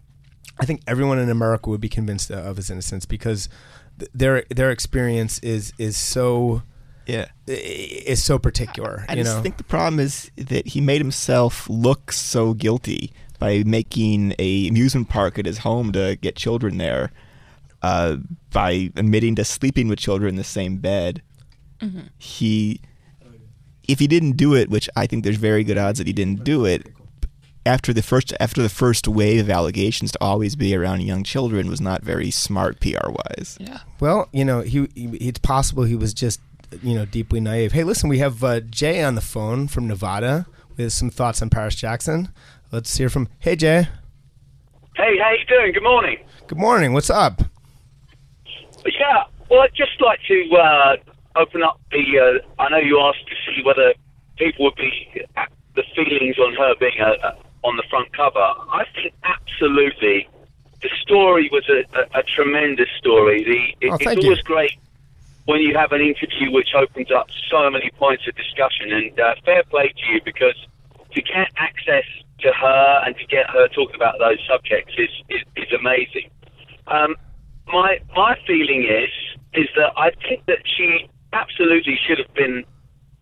[0.60, 3.50] I think everyone in America would be convinced of his innocence because
[4.14, 6.64] their their experience is is so
[7.08, 7.28] Yeah.
[7.48, 9.06] is so particular.
[9.08, 13.14] I you just know, think the problem is that he made himself look so guilty
[13.42, 17.12] by making a amusement park at his home to get children there,
[17.82, 18.18] uh,
[18.54, 21.24] by admitting to sleeping with children in the same bed.
[22.20, 22.82] He,
[23.88, 26.44] if he didn't do it, which I think there's very good odds that he didn't
[26.44, 26.88] do it,
[27.66, 31.68] after the first after the first wave of allegations to always be around young children
[31.68, 33.58] was not very smart PR wise.
[33.60, 33.80] Yeah.
[34.00, 36.40] Well, you know, he, he it's possible he was just
[36.84, 37.72] you know deeply naive.
[37.72, 40.46] Hey, listen, we have uh, Jay on the phone from Nevada
[40.78, 42.30] with some thoughts on Paris Jackson.
[42.72, 43.28] Let's hear from.
[43.40, 43.88] Hey, Jay.
[44.96, 45.74] Hey, how you doing?
[45.74, 46.18] Good morning.
[46.48, 46.94] Good morning.
[46.94, 47.42] What's up?
[48.86, 50.96] Yeah, well, I'd just like to uh,
[51.36, 52.42] open up the.
[52.42, 53.94] Uh, I know you asked to see whether
[54.38, 58.40] people would be uh, the feelings on her being a, a, on the front cover.
[58.40, 60.28] I think absolutely.
[60.82, 63.44] The story was a, a, a tremendous story.
[63.44, 64.30] The, it, Oh, it's thank you.
[64.30, 64.78] always great
[65.46, 68.92] when you have an interview which opens up so many points of discussion.
[68.92, 70.56] And uh, fair play to you because
[71.12, 72.06] to get access
[72.42, 76.30] to her and to get her talking about those subjects is is, is amazing.
[76.88, 77.16] Um,
[77.68, 79.12] my my feeling is
[79.54, 82.64] is that I think that she absolutely should have been.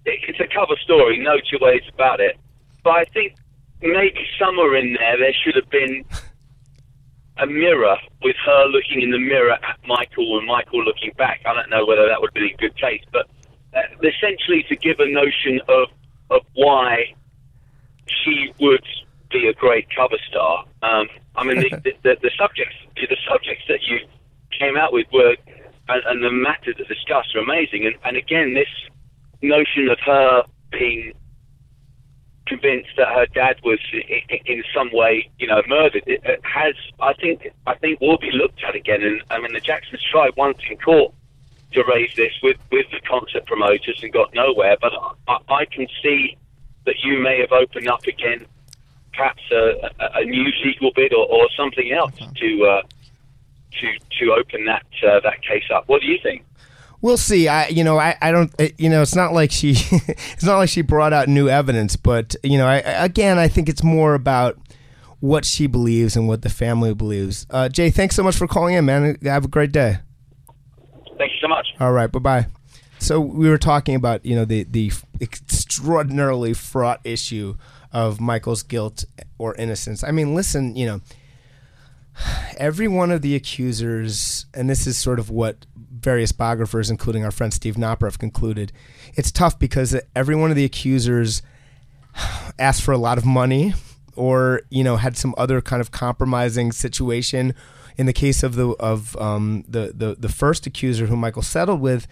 [0.05, 2.38] it- It's a cover story, no two ways about it.
[2.84, 3.36] But I think
[3.82, 6.03] maybe somewhere in there there should have been
[7.38, 11.41] a mirror with her looking in the mirror at Michael and Michael looking back.
[11.45, 13.28] I don't know whether that would be a good case, but
[13.76, 15.88] uh, essentially to give a notion of
[16.32, 17.13] of why
[18.07, 18.84] she would
[19.32, 20.65] be a great cover star.
[20.82, 23.99] Um, I mean, the, the, the, the subjects the subjects that you
[24.51, 25.36] came out with were
[25.89, 27.86] and, and the matters that discussed are amazing.
[27.86, 28.67] And, and again, this
[29.41, 31.13] notion of her being
[32.45, 33.80] convinced that her dad was
[34.45, 38.63] in some way, you know, murdered, it has, I think, I think will be looked
[38.63, 39.03] at again.
[39.03, 41.13] And I mean, the Jacksons tried once in court
[41.73, 44.75] to raise this with with the concert promoters and got nowhere.
[44.82, 44.93] But
[45.27, 46.36] I, I can see
[46.86, 48.47] that you may have opened up again,
[49.14, 52.82] perhaps a, a, new legal bid or, or something else to uh,
[53.80, 53.88] to
[54.20, 55.88] to open that uh, that case up.
[55.88, 56.43] What do you think?
[57.01, 57.47] We'll see.
[57.47, 60.68] I, you know, I, I don't, you know, it's not like she, it's not like
[60.68, 64.16] she brought out new evidence, but you know, I, I- again, I think it's more
[64.16, 64.57] about
[65.22, 67.45] what she believes and what the family believes.
[67.49, 69.18] Uh, Jay, thanks so much for calling in, man.
[69.24, 69.99] Have a great day.
[71.18, 71.68] Thank you so much.
[71.80, 72.47] All right, bye bye.
[72.99, 74.91] So we were talking about you know the the
[75.22, 77.55] extraordinarily fraught issue
[77.92, 79.06] of Michael's guilt
[79.38, 80.04] or innocence.
[80.04, 81.02] I mean, listen, you know,
[82.58, 87.32] every one of the accusers, and this is sort of what various biographers, including our
[87.32, 88.72] friend Steve Knopper, have concluded.
[89.16, 91.42] It's tough because every one of the accusers
[92.60, 93.74] asked for a lot of money
[94.16, 97.54] or you know had some other kind of compromising situation
[97.98, 101.80] in the case of the of um, the, the the first accuser who Michael settled
[101.80, 102.08] with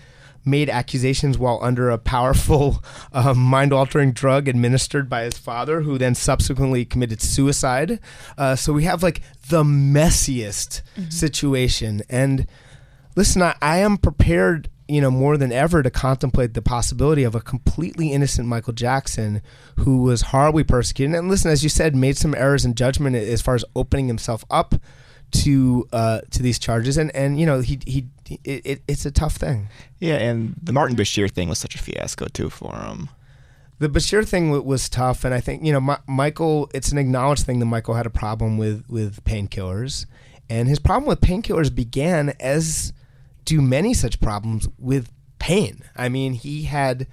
[0.48, 2.84] made accusations while under a powerful
[3.14, 8.00] uh, mind altering drug administered by his father who then subsequently committed suicide.
[8.38, 10.82] Uh, so we have like the messiest
[11.12, 12.02] situation.
[12.10, 12.48] And
[13.16, 17.36] listen I, I am prepared you know more than ever to contemplate the possibility of
[17.36, 19.42] a completely innocent michael jackson
[19.80, 21.16] who was horribly persecuted.
[21.16, 24.46] And listen as you said made some errors in judgment as far as opening himself
[24.50, 24.76] up
[25.32, 28.08] to uh, to these charges and and you know he he
[28.44, 29.68] it, it, it's a tough thing
[30.00, 33.10] Yeah, and the Martin Bashir thing was such a fiasco too for him.
[33.80, 36.70] the Bashir thing was tough, and I think you know Mi- Michael.
[36.74, 40.06] It's an acknowledged thing that Michael had a problem with with painkillers,
[40.50, 42.94] and his problem with painkillers began as
[43.46, 45.84] do many such problems with pain.
[45.96, 47.08] I mean, he had,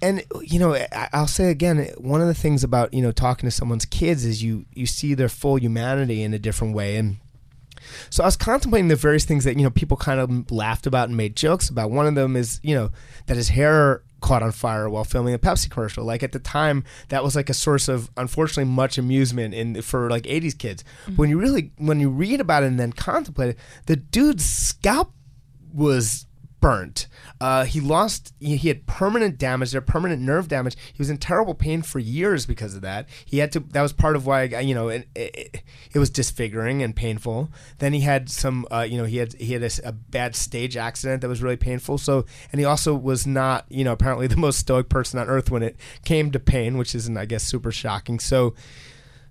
[0.00, 0.76] and you know,
[1.12, 4.42] I'll say again, one of the things about you know talking to someone's kids is
[4.42, 7.18] you you see their full humanity in a different way, and
[8.10, 11.08] so I was contemplating the various things that you know people kind of laughed about
[11.08, 11.90] and made jokes about.
[11.90, 12.90] One of them is you know
[13.26, 16.04] that his hair caught on fire while filming a Pepsi commercial.
[16.04, 20.08] Like at the time, that was like a source of unfortunately much amusement in for
[20.08, 20.84] like '80s kids.
[21.04, 21.30] When mm-hmm.
[21.30, 25.12] you really when you read about it and then contemplate it, the dude's scalp
[25.74, 26.26] was
[26.62, 27.08] burnt.
[27.40, 28.32] Uh, he lost.
[28.40, 29.72] He, had permanent damage.
[29.72, 30.76] There, permanent nerve damage.
[30.92, 33.08] He was in terrible pain for years because of that.
[33.26, 33.60] He had to.
[33.60, 37.50] That was part of why you know it, it, it was disfiguring and painful.
[37.78, 38.66] Then he had some.
[38.72, 41.98] Uh, you know, he had he had a bad stage accident that was really painful.
[41.98, 43.66] So, and he also was not.
[43.68, 46.94] You know, apparently the most stoic person on earth when it came to pain, which
[46.94, 48.20] isn't, I guess, super shocking.
[48.20, 48.54] So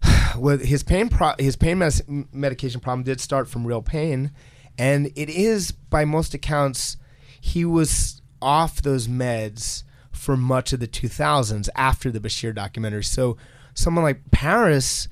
[0.37, 4.31] with his pain pro- his pain mes- medication problem did start from real pain
[4.77, 6.97] and it is by most accounts
[7.41, 13.03] he was off those meds for much of the 2000s after the Bashir documentary.
[13.03, 13.35] So
[13.73, 15.07] someone like Paris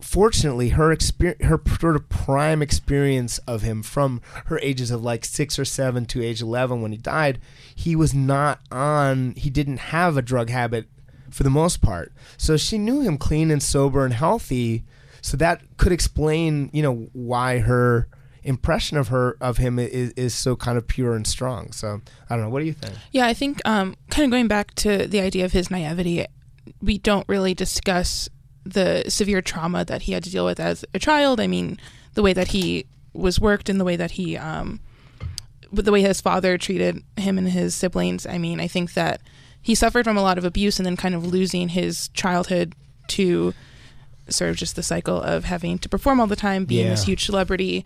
[0.00, 5.24] fortunately her experience her sort of prime experience of him from her ages of like
[5.24, 7.38] 6 or 7 to age 11 when he died
[7.74, 10.86] he was not on he didn't have a drug habit
[11.30, 12.12] for the most part.
[12.36, 14.84] So she knew him clean and sober and healthy
[15.22, 18.08] so that could explain you know why her
[18.42, 22.34] impression of her of him is, is so kind of pure and strong so i
[22.34, 25.06] don't know what do you think Yeah, I think um, kind of going back to
[25.06, 26.24] the idea of his naivety,
[26.80, 28.28] we don't really discuss
[28.64, 31.40] the severe trauma that he had to deal with as a child.
[31.40, 31.78] I mean,
[32.14, 34.80] the way that he was worked and the way that he, um,
[35.72, 38.26] the way his father treated him and his siblings.
[38.26, 39.20] I mean, I think that
[39.62, 42.74] he suffered from a lot of abuse and then kind of losing his childhood
[43.08, 43.52] to
[44.28, 47.24] sort of just the cycle of having to perform all the time, being this huge
[47.24, 47.84] celebrity.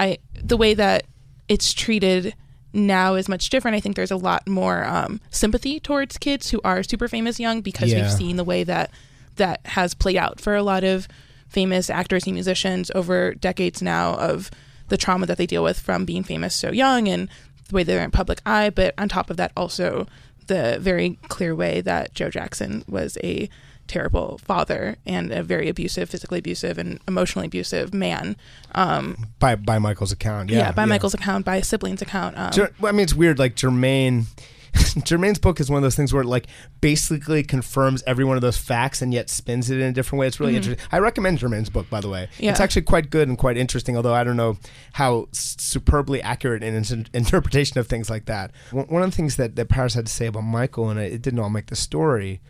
[0.00, 1.04] I the way that
[1.48, 2.34] it's treated
[2.72, 3.76] now is much different.
[3.76, 7.60] I think there's a lot more um, sympathy towards kids who are super famous young
[7.60, 8.02] because Yeah.
[8.02, 8.90] we've seen the way that
[9.36, 11.06] that has played out for a lot of
[11.48, 14.50] famous actors and musicians over decades now of
[14.88, 17.28] the trauma that they deal with from being famous so young and
[17.68, 18.70] the way they're in public eye.
[18.70, 20.06] But on top of that, also
[20.46, 23.48] the very clear way that Joe Jackson was a
[23.90, 28.36] terrible father and a very abusive, physically abusive, and emotionally abusive man.
[28.74, 30.48] Um, by by Michael's account.
[30.50, 32.38] Yeah, yeah, by Michael's account, by a siblings' account.
[32.38, 33.38] Um, Jer- I mean, it's weird.
[33.38, 34.26] Like Jermaine,
[34.74, 36.46] Jermaine's book is one of those things where it like
[36.80, 40.26] basically confirms every one of those facts and yet spins it in a different way.
[40.28, 40.84] It's really interesting.
[40.92, 42.28] I recommend Jermaine's book, by the way.
[42.32, 42.44] Mm-hmm.
[42.44, 42.50] Yeah.
[42.52, 43.96] It's actually quite good and quite interesting.
[43.96, 44.56] Although I don't know
[44.92, 48.52] how superbly accurate in its in- interpretation of things like that.
[48.70, 51.20] One one of the things that that Paris had to say about Michael, and it
[51.22, 52.40] didn't all make the story,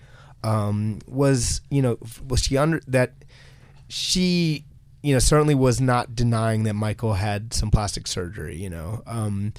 [0.43, 3.13] um, was you know was she under that
[3.89, 4.65] she
[5.03, 9.53] you know certainly was not denying that Michael had some plastic surgery you know um,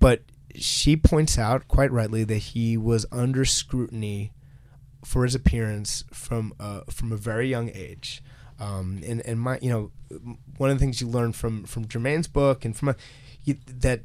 [0.00, 0.22] but
[0.54, 4.32] she points out quite rightly that he was under scrutiny
[5.04, 8.22] for his appearance from uh, from a very young age
[8.60, 9.90] um, and and my you know
[10.56, 12.96] one of the things you learn from from Jermaine's book and from a,
[13.44, 14.02] you, that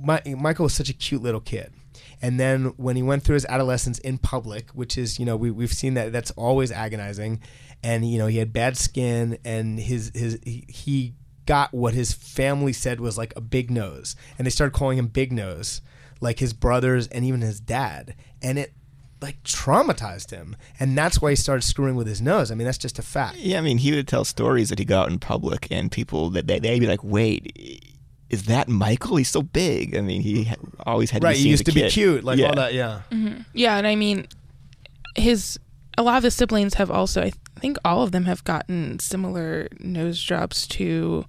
[0.00, 1.72] my, Michael was such a cute little kid.
[2.20, 5.50] And then when he went through his adolescence in public, which is, you know, we,
[5.50, 7.40] we've seen that that's always agonizing.
[7.82, 11.14] And, you know, he had bad skin and his, his, he, he
[11.46, 14.16] got what his family said was like a big nose.
[14.36, 15.80] And they started calling him Big Nose,
[16.20, 18.14] like his brothers and even his dad.
[18.42, 18.72] And it
[19.20, 20.56] like traumatized him.
[20.78, 22.50] And that's why he started screwing with his nose.
[22.50, 23.38] I mean, that's just a fact.
[23.38, 26.30] Yeah, I mean, he would tell stories that he got out in public, and people
[26.30, 27.97] that they, they'd be like, "Wait,
[28.30, 29.16] is that Michael?
[29.16, 30.50] He's so big." I mean, he
[30.86, 31.36] always had to Right.
[31.36, 32.48] be He used to a be cute, like yeah.
[32.48, 32.74] all that.
[32.74, 33.02] Yeah.
[33.10, 33.42] Mm-hmm.
[33.54, 34.26] Yeah, and I mean,
[35.16, 35.58] his
[35.96, 37.20] a lot of his siblings have also.
[37.20, 41.24] I th- think all of them have gotten similar nose jobs to.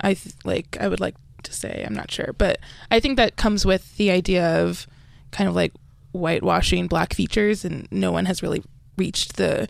[0.00, 0.76] I th- like.
[0.80, 1.84] I would like to say.
[1.86, 2.58] I'm not sure, but
[2.90, 4.86] I think that comes with the idea of
[5.32, 5.72] kind of like
[6.12, 8.62] whitewashing black features, and no one has really
[8.96, 9.68] reached the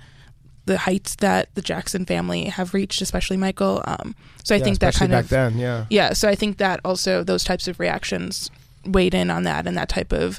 [0.67, 3.83] the heights that the Jackson family have reached, especially Michael.
[3.87, 4.15] Um,
[4.45, 5.59] so I Yeah, think that kind back of then.
[5.59, 5.87] Yeah.
[5.91, 8.49] yeah so i think that also those types of reactions
[8.85, 10.39] weighed in on that and that type of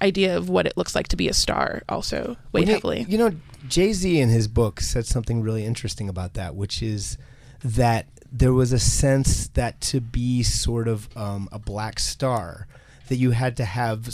[0.00, 3.18] idea of what it looks like to be a star also weighed Well, heavily You
[3.18, 3.30] know,
[3.68, 7.18] Jay Z in his book said something really interesting about that, which is
[7.62, 12.66] that there was a sense that to be sort of um, a black star,
[13.08, 14.08] that you had to have.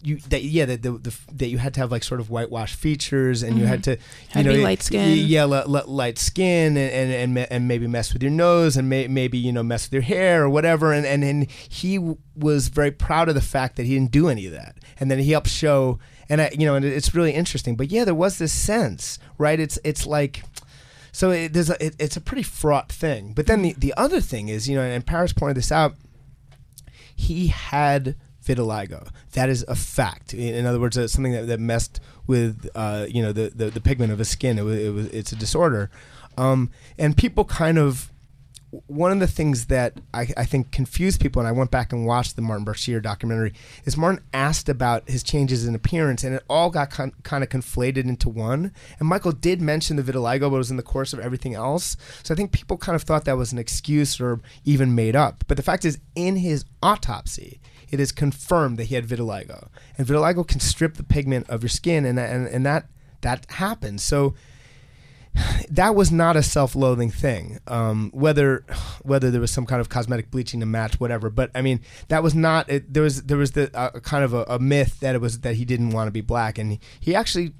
[0.00, 2.76] You that yeah that the, the that you had to have like sort of whitewashed
[2.76, 4.32] features and you had to you Mm-hmm.
[4.32, 5.26] Had to know be light skin.
[5.26, 8.88] yeah li- li- light skin and and and, and maybe mess with your nose and
[8.88, 10.92] may, maybe you know mess with your hair or whatever.
[10.92, 14.28] And and, and he w- was very proud of the fact that he didn't do
[14.28, 14.76] any of that.
[15.00, 17.74] And then he helped show and I you know and it's really interesting.
[17.74, 19.58] But yeah there was this sense right?
[19.58, 20.44] It's it's like
[21.10, 23.32] so it, there's a, it, it's a pretty fraught thing.
[23.34, 25.96] But then the, the other thing is you know and Paris pointed this out
[27.16, 28.14] he had
[28.48, 29.08] vitiligo.
[29.32, 30.34] That is a fact.
[30.34, 33.80] In, other words, it's something that, that messed with uh, you know the, the, the
[33.80, 34.58] pigment of his skin.
[34.58, 35.90] It was, it was it's a disorder,
[36.36, 38.10] um, and people kind of
[38.86, 42.06] one of the things that I, I think confused people, and I went back and
[42.06, 46.44] watched the Martin Bashir documentary, is Martin asked about his changes in appearance, and it
[46.50, 48.72] all got con- kind of conflated into one.
[48.98, 51.96] And Michael did mention the vitiligo, but it was in the course of everything else.
[52.22, 55.44] So I think people kind of thought that was an excuse or even made up.
[55.48, 57.60] But the fact is, in his autopsy,
[57.90, 61.68] it is confirmed that he had vitiligo, and vitiligo can strip the pigment of your
[61.70, 62.86] skin, and and, and that
[63.20, 64.02] that happens.
[64.02, 64.34] So
[65.70, 67.58] that was not a self-loathing thing.
[67.66, 68.64] Um, whether
[69.02, 72.22] whether there was some kind of cosmetic bleaching to match whatever, but I mean that
[72.22, 72.68] was not.
[72.70, 75.40] It, there was there was the uh, kind of a, a myth that it was
[75.40, 77.52] that he didn't want to be black, and he, he actually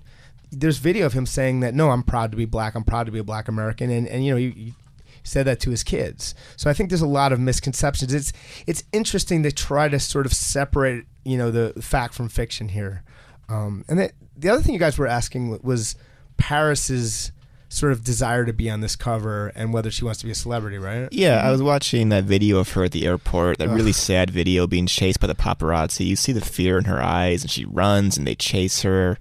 [0.51, 2.74] there's video of him saying that no, I'm proud to be black.
[2.74, 4.74] I'm proud to be a black American, and and you know he, he
[5.22, 6.34] said that to his kids.
[6.56, 8.12] So I think there's a lot of misconceptions.
[8.12, 8.32] It's
[8.66, 13.02] it's interesting to try to sort of separate you know the fact from fiction here.
[13.48, 15.96] Um, and the, the other thing you guys were asking was
[16.36, 17.32] Paris's
[17.68, 20.34] sort of desire to be on this cover and whether she wants to be a
[20.34, 21.08] celebrity, right?
[21.12, 24.66] Yeah, I was watching that video of her at the airport, that really sad video
[24.66, 26.06] being chased by the paparazzi.
[26.06, 29.18] You see the fear in her eyes, and she runs and they chase her,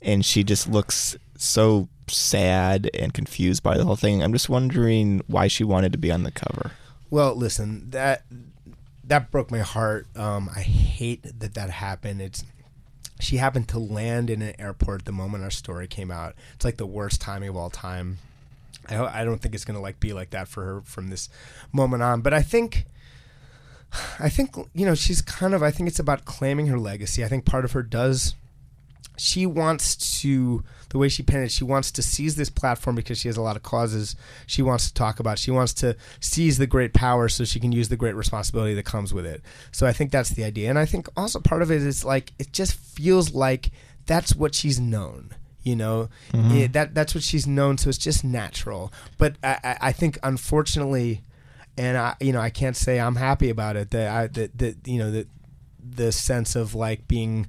[0.00, 4.22] and she just looks so sad and confused by the whole thing.
[4.22, 6.72] I'm just wondering why she wanted to be on the cover.
[7.10, 8.22] Well, listen, that
[9.04, 10.06] that broke my heart.
[10.16, 12.22] Um, I hate that that happened.
[12.22, 12.44] It's
[13.18, 16.34] she happened to land in an airport the moment our story came out.
[16.54, 18.18] It's like the worst timing of all time.
[18.88, 21.28] I, I don't think it's gonna like be like that for her from this
[21.72, 22.20] moment on.
[22.20, 22.86] But I think,
[24.18, 25.62] I think you know she's kind of.
[25.62, 27.24] I think it's about claiming her legacy.
[27.24, 28.34] I think part of her does.
[29.16, 31.50] She wants to the way she painted.
[31.50, 34.16] She wants to seize this platform because she has a lot of causes
[34.46, 35.38] she wants to talk about.
[35.38, 38.84] She wants to seize the great power so she can use the great responsibility that
[38.84, 39.42] comes with it.
[39.72, 42.32] So I think that's the idea, and I think also part of it is like
[42.38, 43.70] it just feels like
[44.06, 45.30] that's what she's known.
[45.62, 46.56] You know, mm-hmm.
[46.56, 47.78] It- that that's what she's known.
[47.78, 48.92] So it's just natural.
[49.18, 51.20] But I, I, I think unfortunately,
[51.76, 53.90] and I you know I can't say I'm happy about it.
[53.90, 55.28] That I that that you know that
[55.78, 57.46] the sense of like being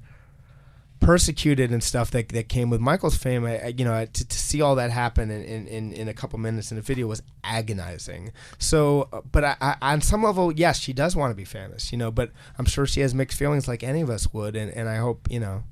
[1.02, 4.62] persecuted and stuff that, that came with Michael's fame, I, you know, to, to see
[4.62, 8.32] all that happen in, in, in a couple minutes in a video was agonizing.
[8.60, 11.92] So, uh, but I, I, on some level, yes, she does want to be famous,
[11.92, 14.56] you know, but I'm sure she has mixed feelings like any of us would.
[14.56, 15.64] And, and I hope, you know,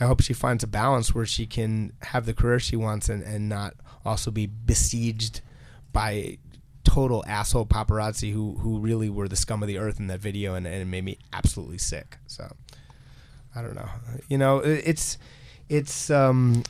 [0.00, 3.22] I hope she finds a balance where she can have the career she wants and,
[3.24, 5.40] and not also be besieged
[5.92, 6.38] by
[6.84, 10.54] total asshole paparazzi who, who really were the scum of the earth in that video
[10.54, 12.18] and, and it made me absolutely sick.
[12.28, 12.54] So.
[13.54, 13.88] I don't know.
[14.28, 15.18] You know, it's
[15.68, 16.64] it's um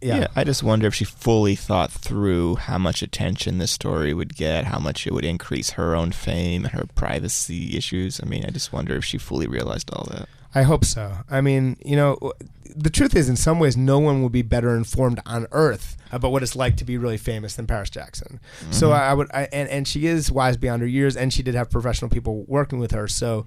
[0.00, 0.20] yeah.
[0.20, 0.26] yeah.
[0.36, 4.66] I just wonder if she fully thought through how much attention this story would get,
[4.66, 8.20] how much it would increase her own fame, and her privacy issues.
[8.22, 10.28] I mean, I just wonder if she fully realized all that.
[10.54, 11.10] I hope so.
[11.28, 12.32] I mean, you know,
[12.76, 16.30] the truth is, in some ways, no one will be better informed on Earth about
[16.30, 18.40] what it's like to be really famous than Paris Jackson.
[18.60, 18.72] Mm-hmm.
[18.72, 21.54] So I would, I, and and she is wise beyond her years, and she did
[21.54, 23.08] have professional people working with her.
[23.08, 23.46] So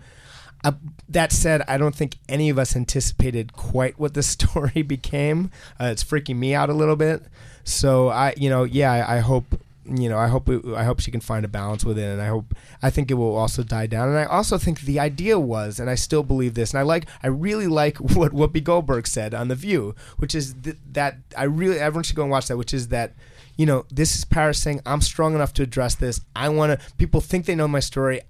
[0.68, 0.74] uh,
[1.07, 5.49] that said, I don't think any of us anticipated quite what the story became.
[5.80, 7.24] Uh, it's freaking me out a little bit.
[7.63, 9.45] So I, you know, yeah, I, I hope,
[9.86, 12.28] you know, I hope, I hope she can find a balance with it, and I
[12.28, 14.09] hope, I think it will also die down.
[14.09, 17.07] And I also think the idea was, and I still believe this, and I like,
[17.24, 21.45] I really like what Whoopi Goldberg said on The View, which is th- that I
[21.45, 23.13] really, everyone should go and watch that, which is that
[23.57, 26.22] you know, this is Paris saying, I'm strong enough to address this.
[26.36, 28.22] I want to, people think they know my story.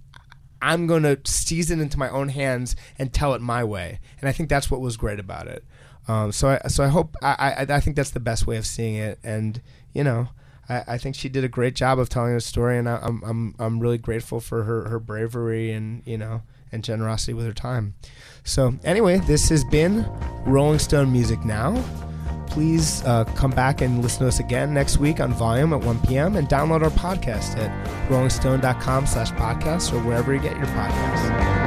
[0.61, 3.99] I'm going to seize it into my own hands and tell it my way.
[4.19, 5.63] And I think that's what was great about it.
[6.07, 8.65] Um, so I so I hope I, I, I think that's the best way of
[8.65, 9.19] seeing it.
[9.23, 9.61] And
[9.93, 10.29] you know,
[10.69, 13.21] I, I think she did a great job of telling the story, and I, I'm
[13.23, 17.53] I'm I'm really grateful for her her bravery and you know and generosity with her
[17.53, 17.95] time.
[18.43, 20.05] So anyway, this has been
[20.45, 21.83] Rolling Stone Music Now
[22.57, 25.99] please uh, come back and listen to us again next week on Volume at 1
[25.99, 26.35] p.m.
[26.37, 27.69] and download our podcast at
[28.09, 31.66] rollingstone.com slash podcast or wherever you get your podcasts.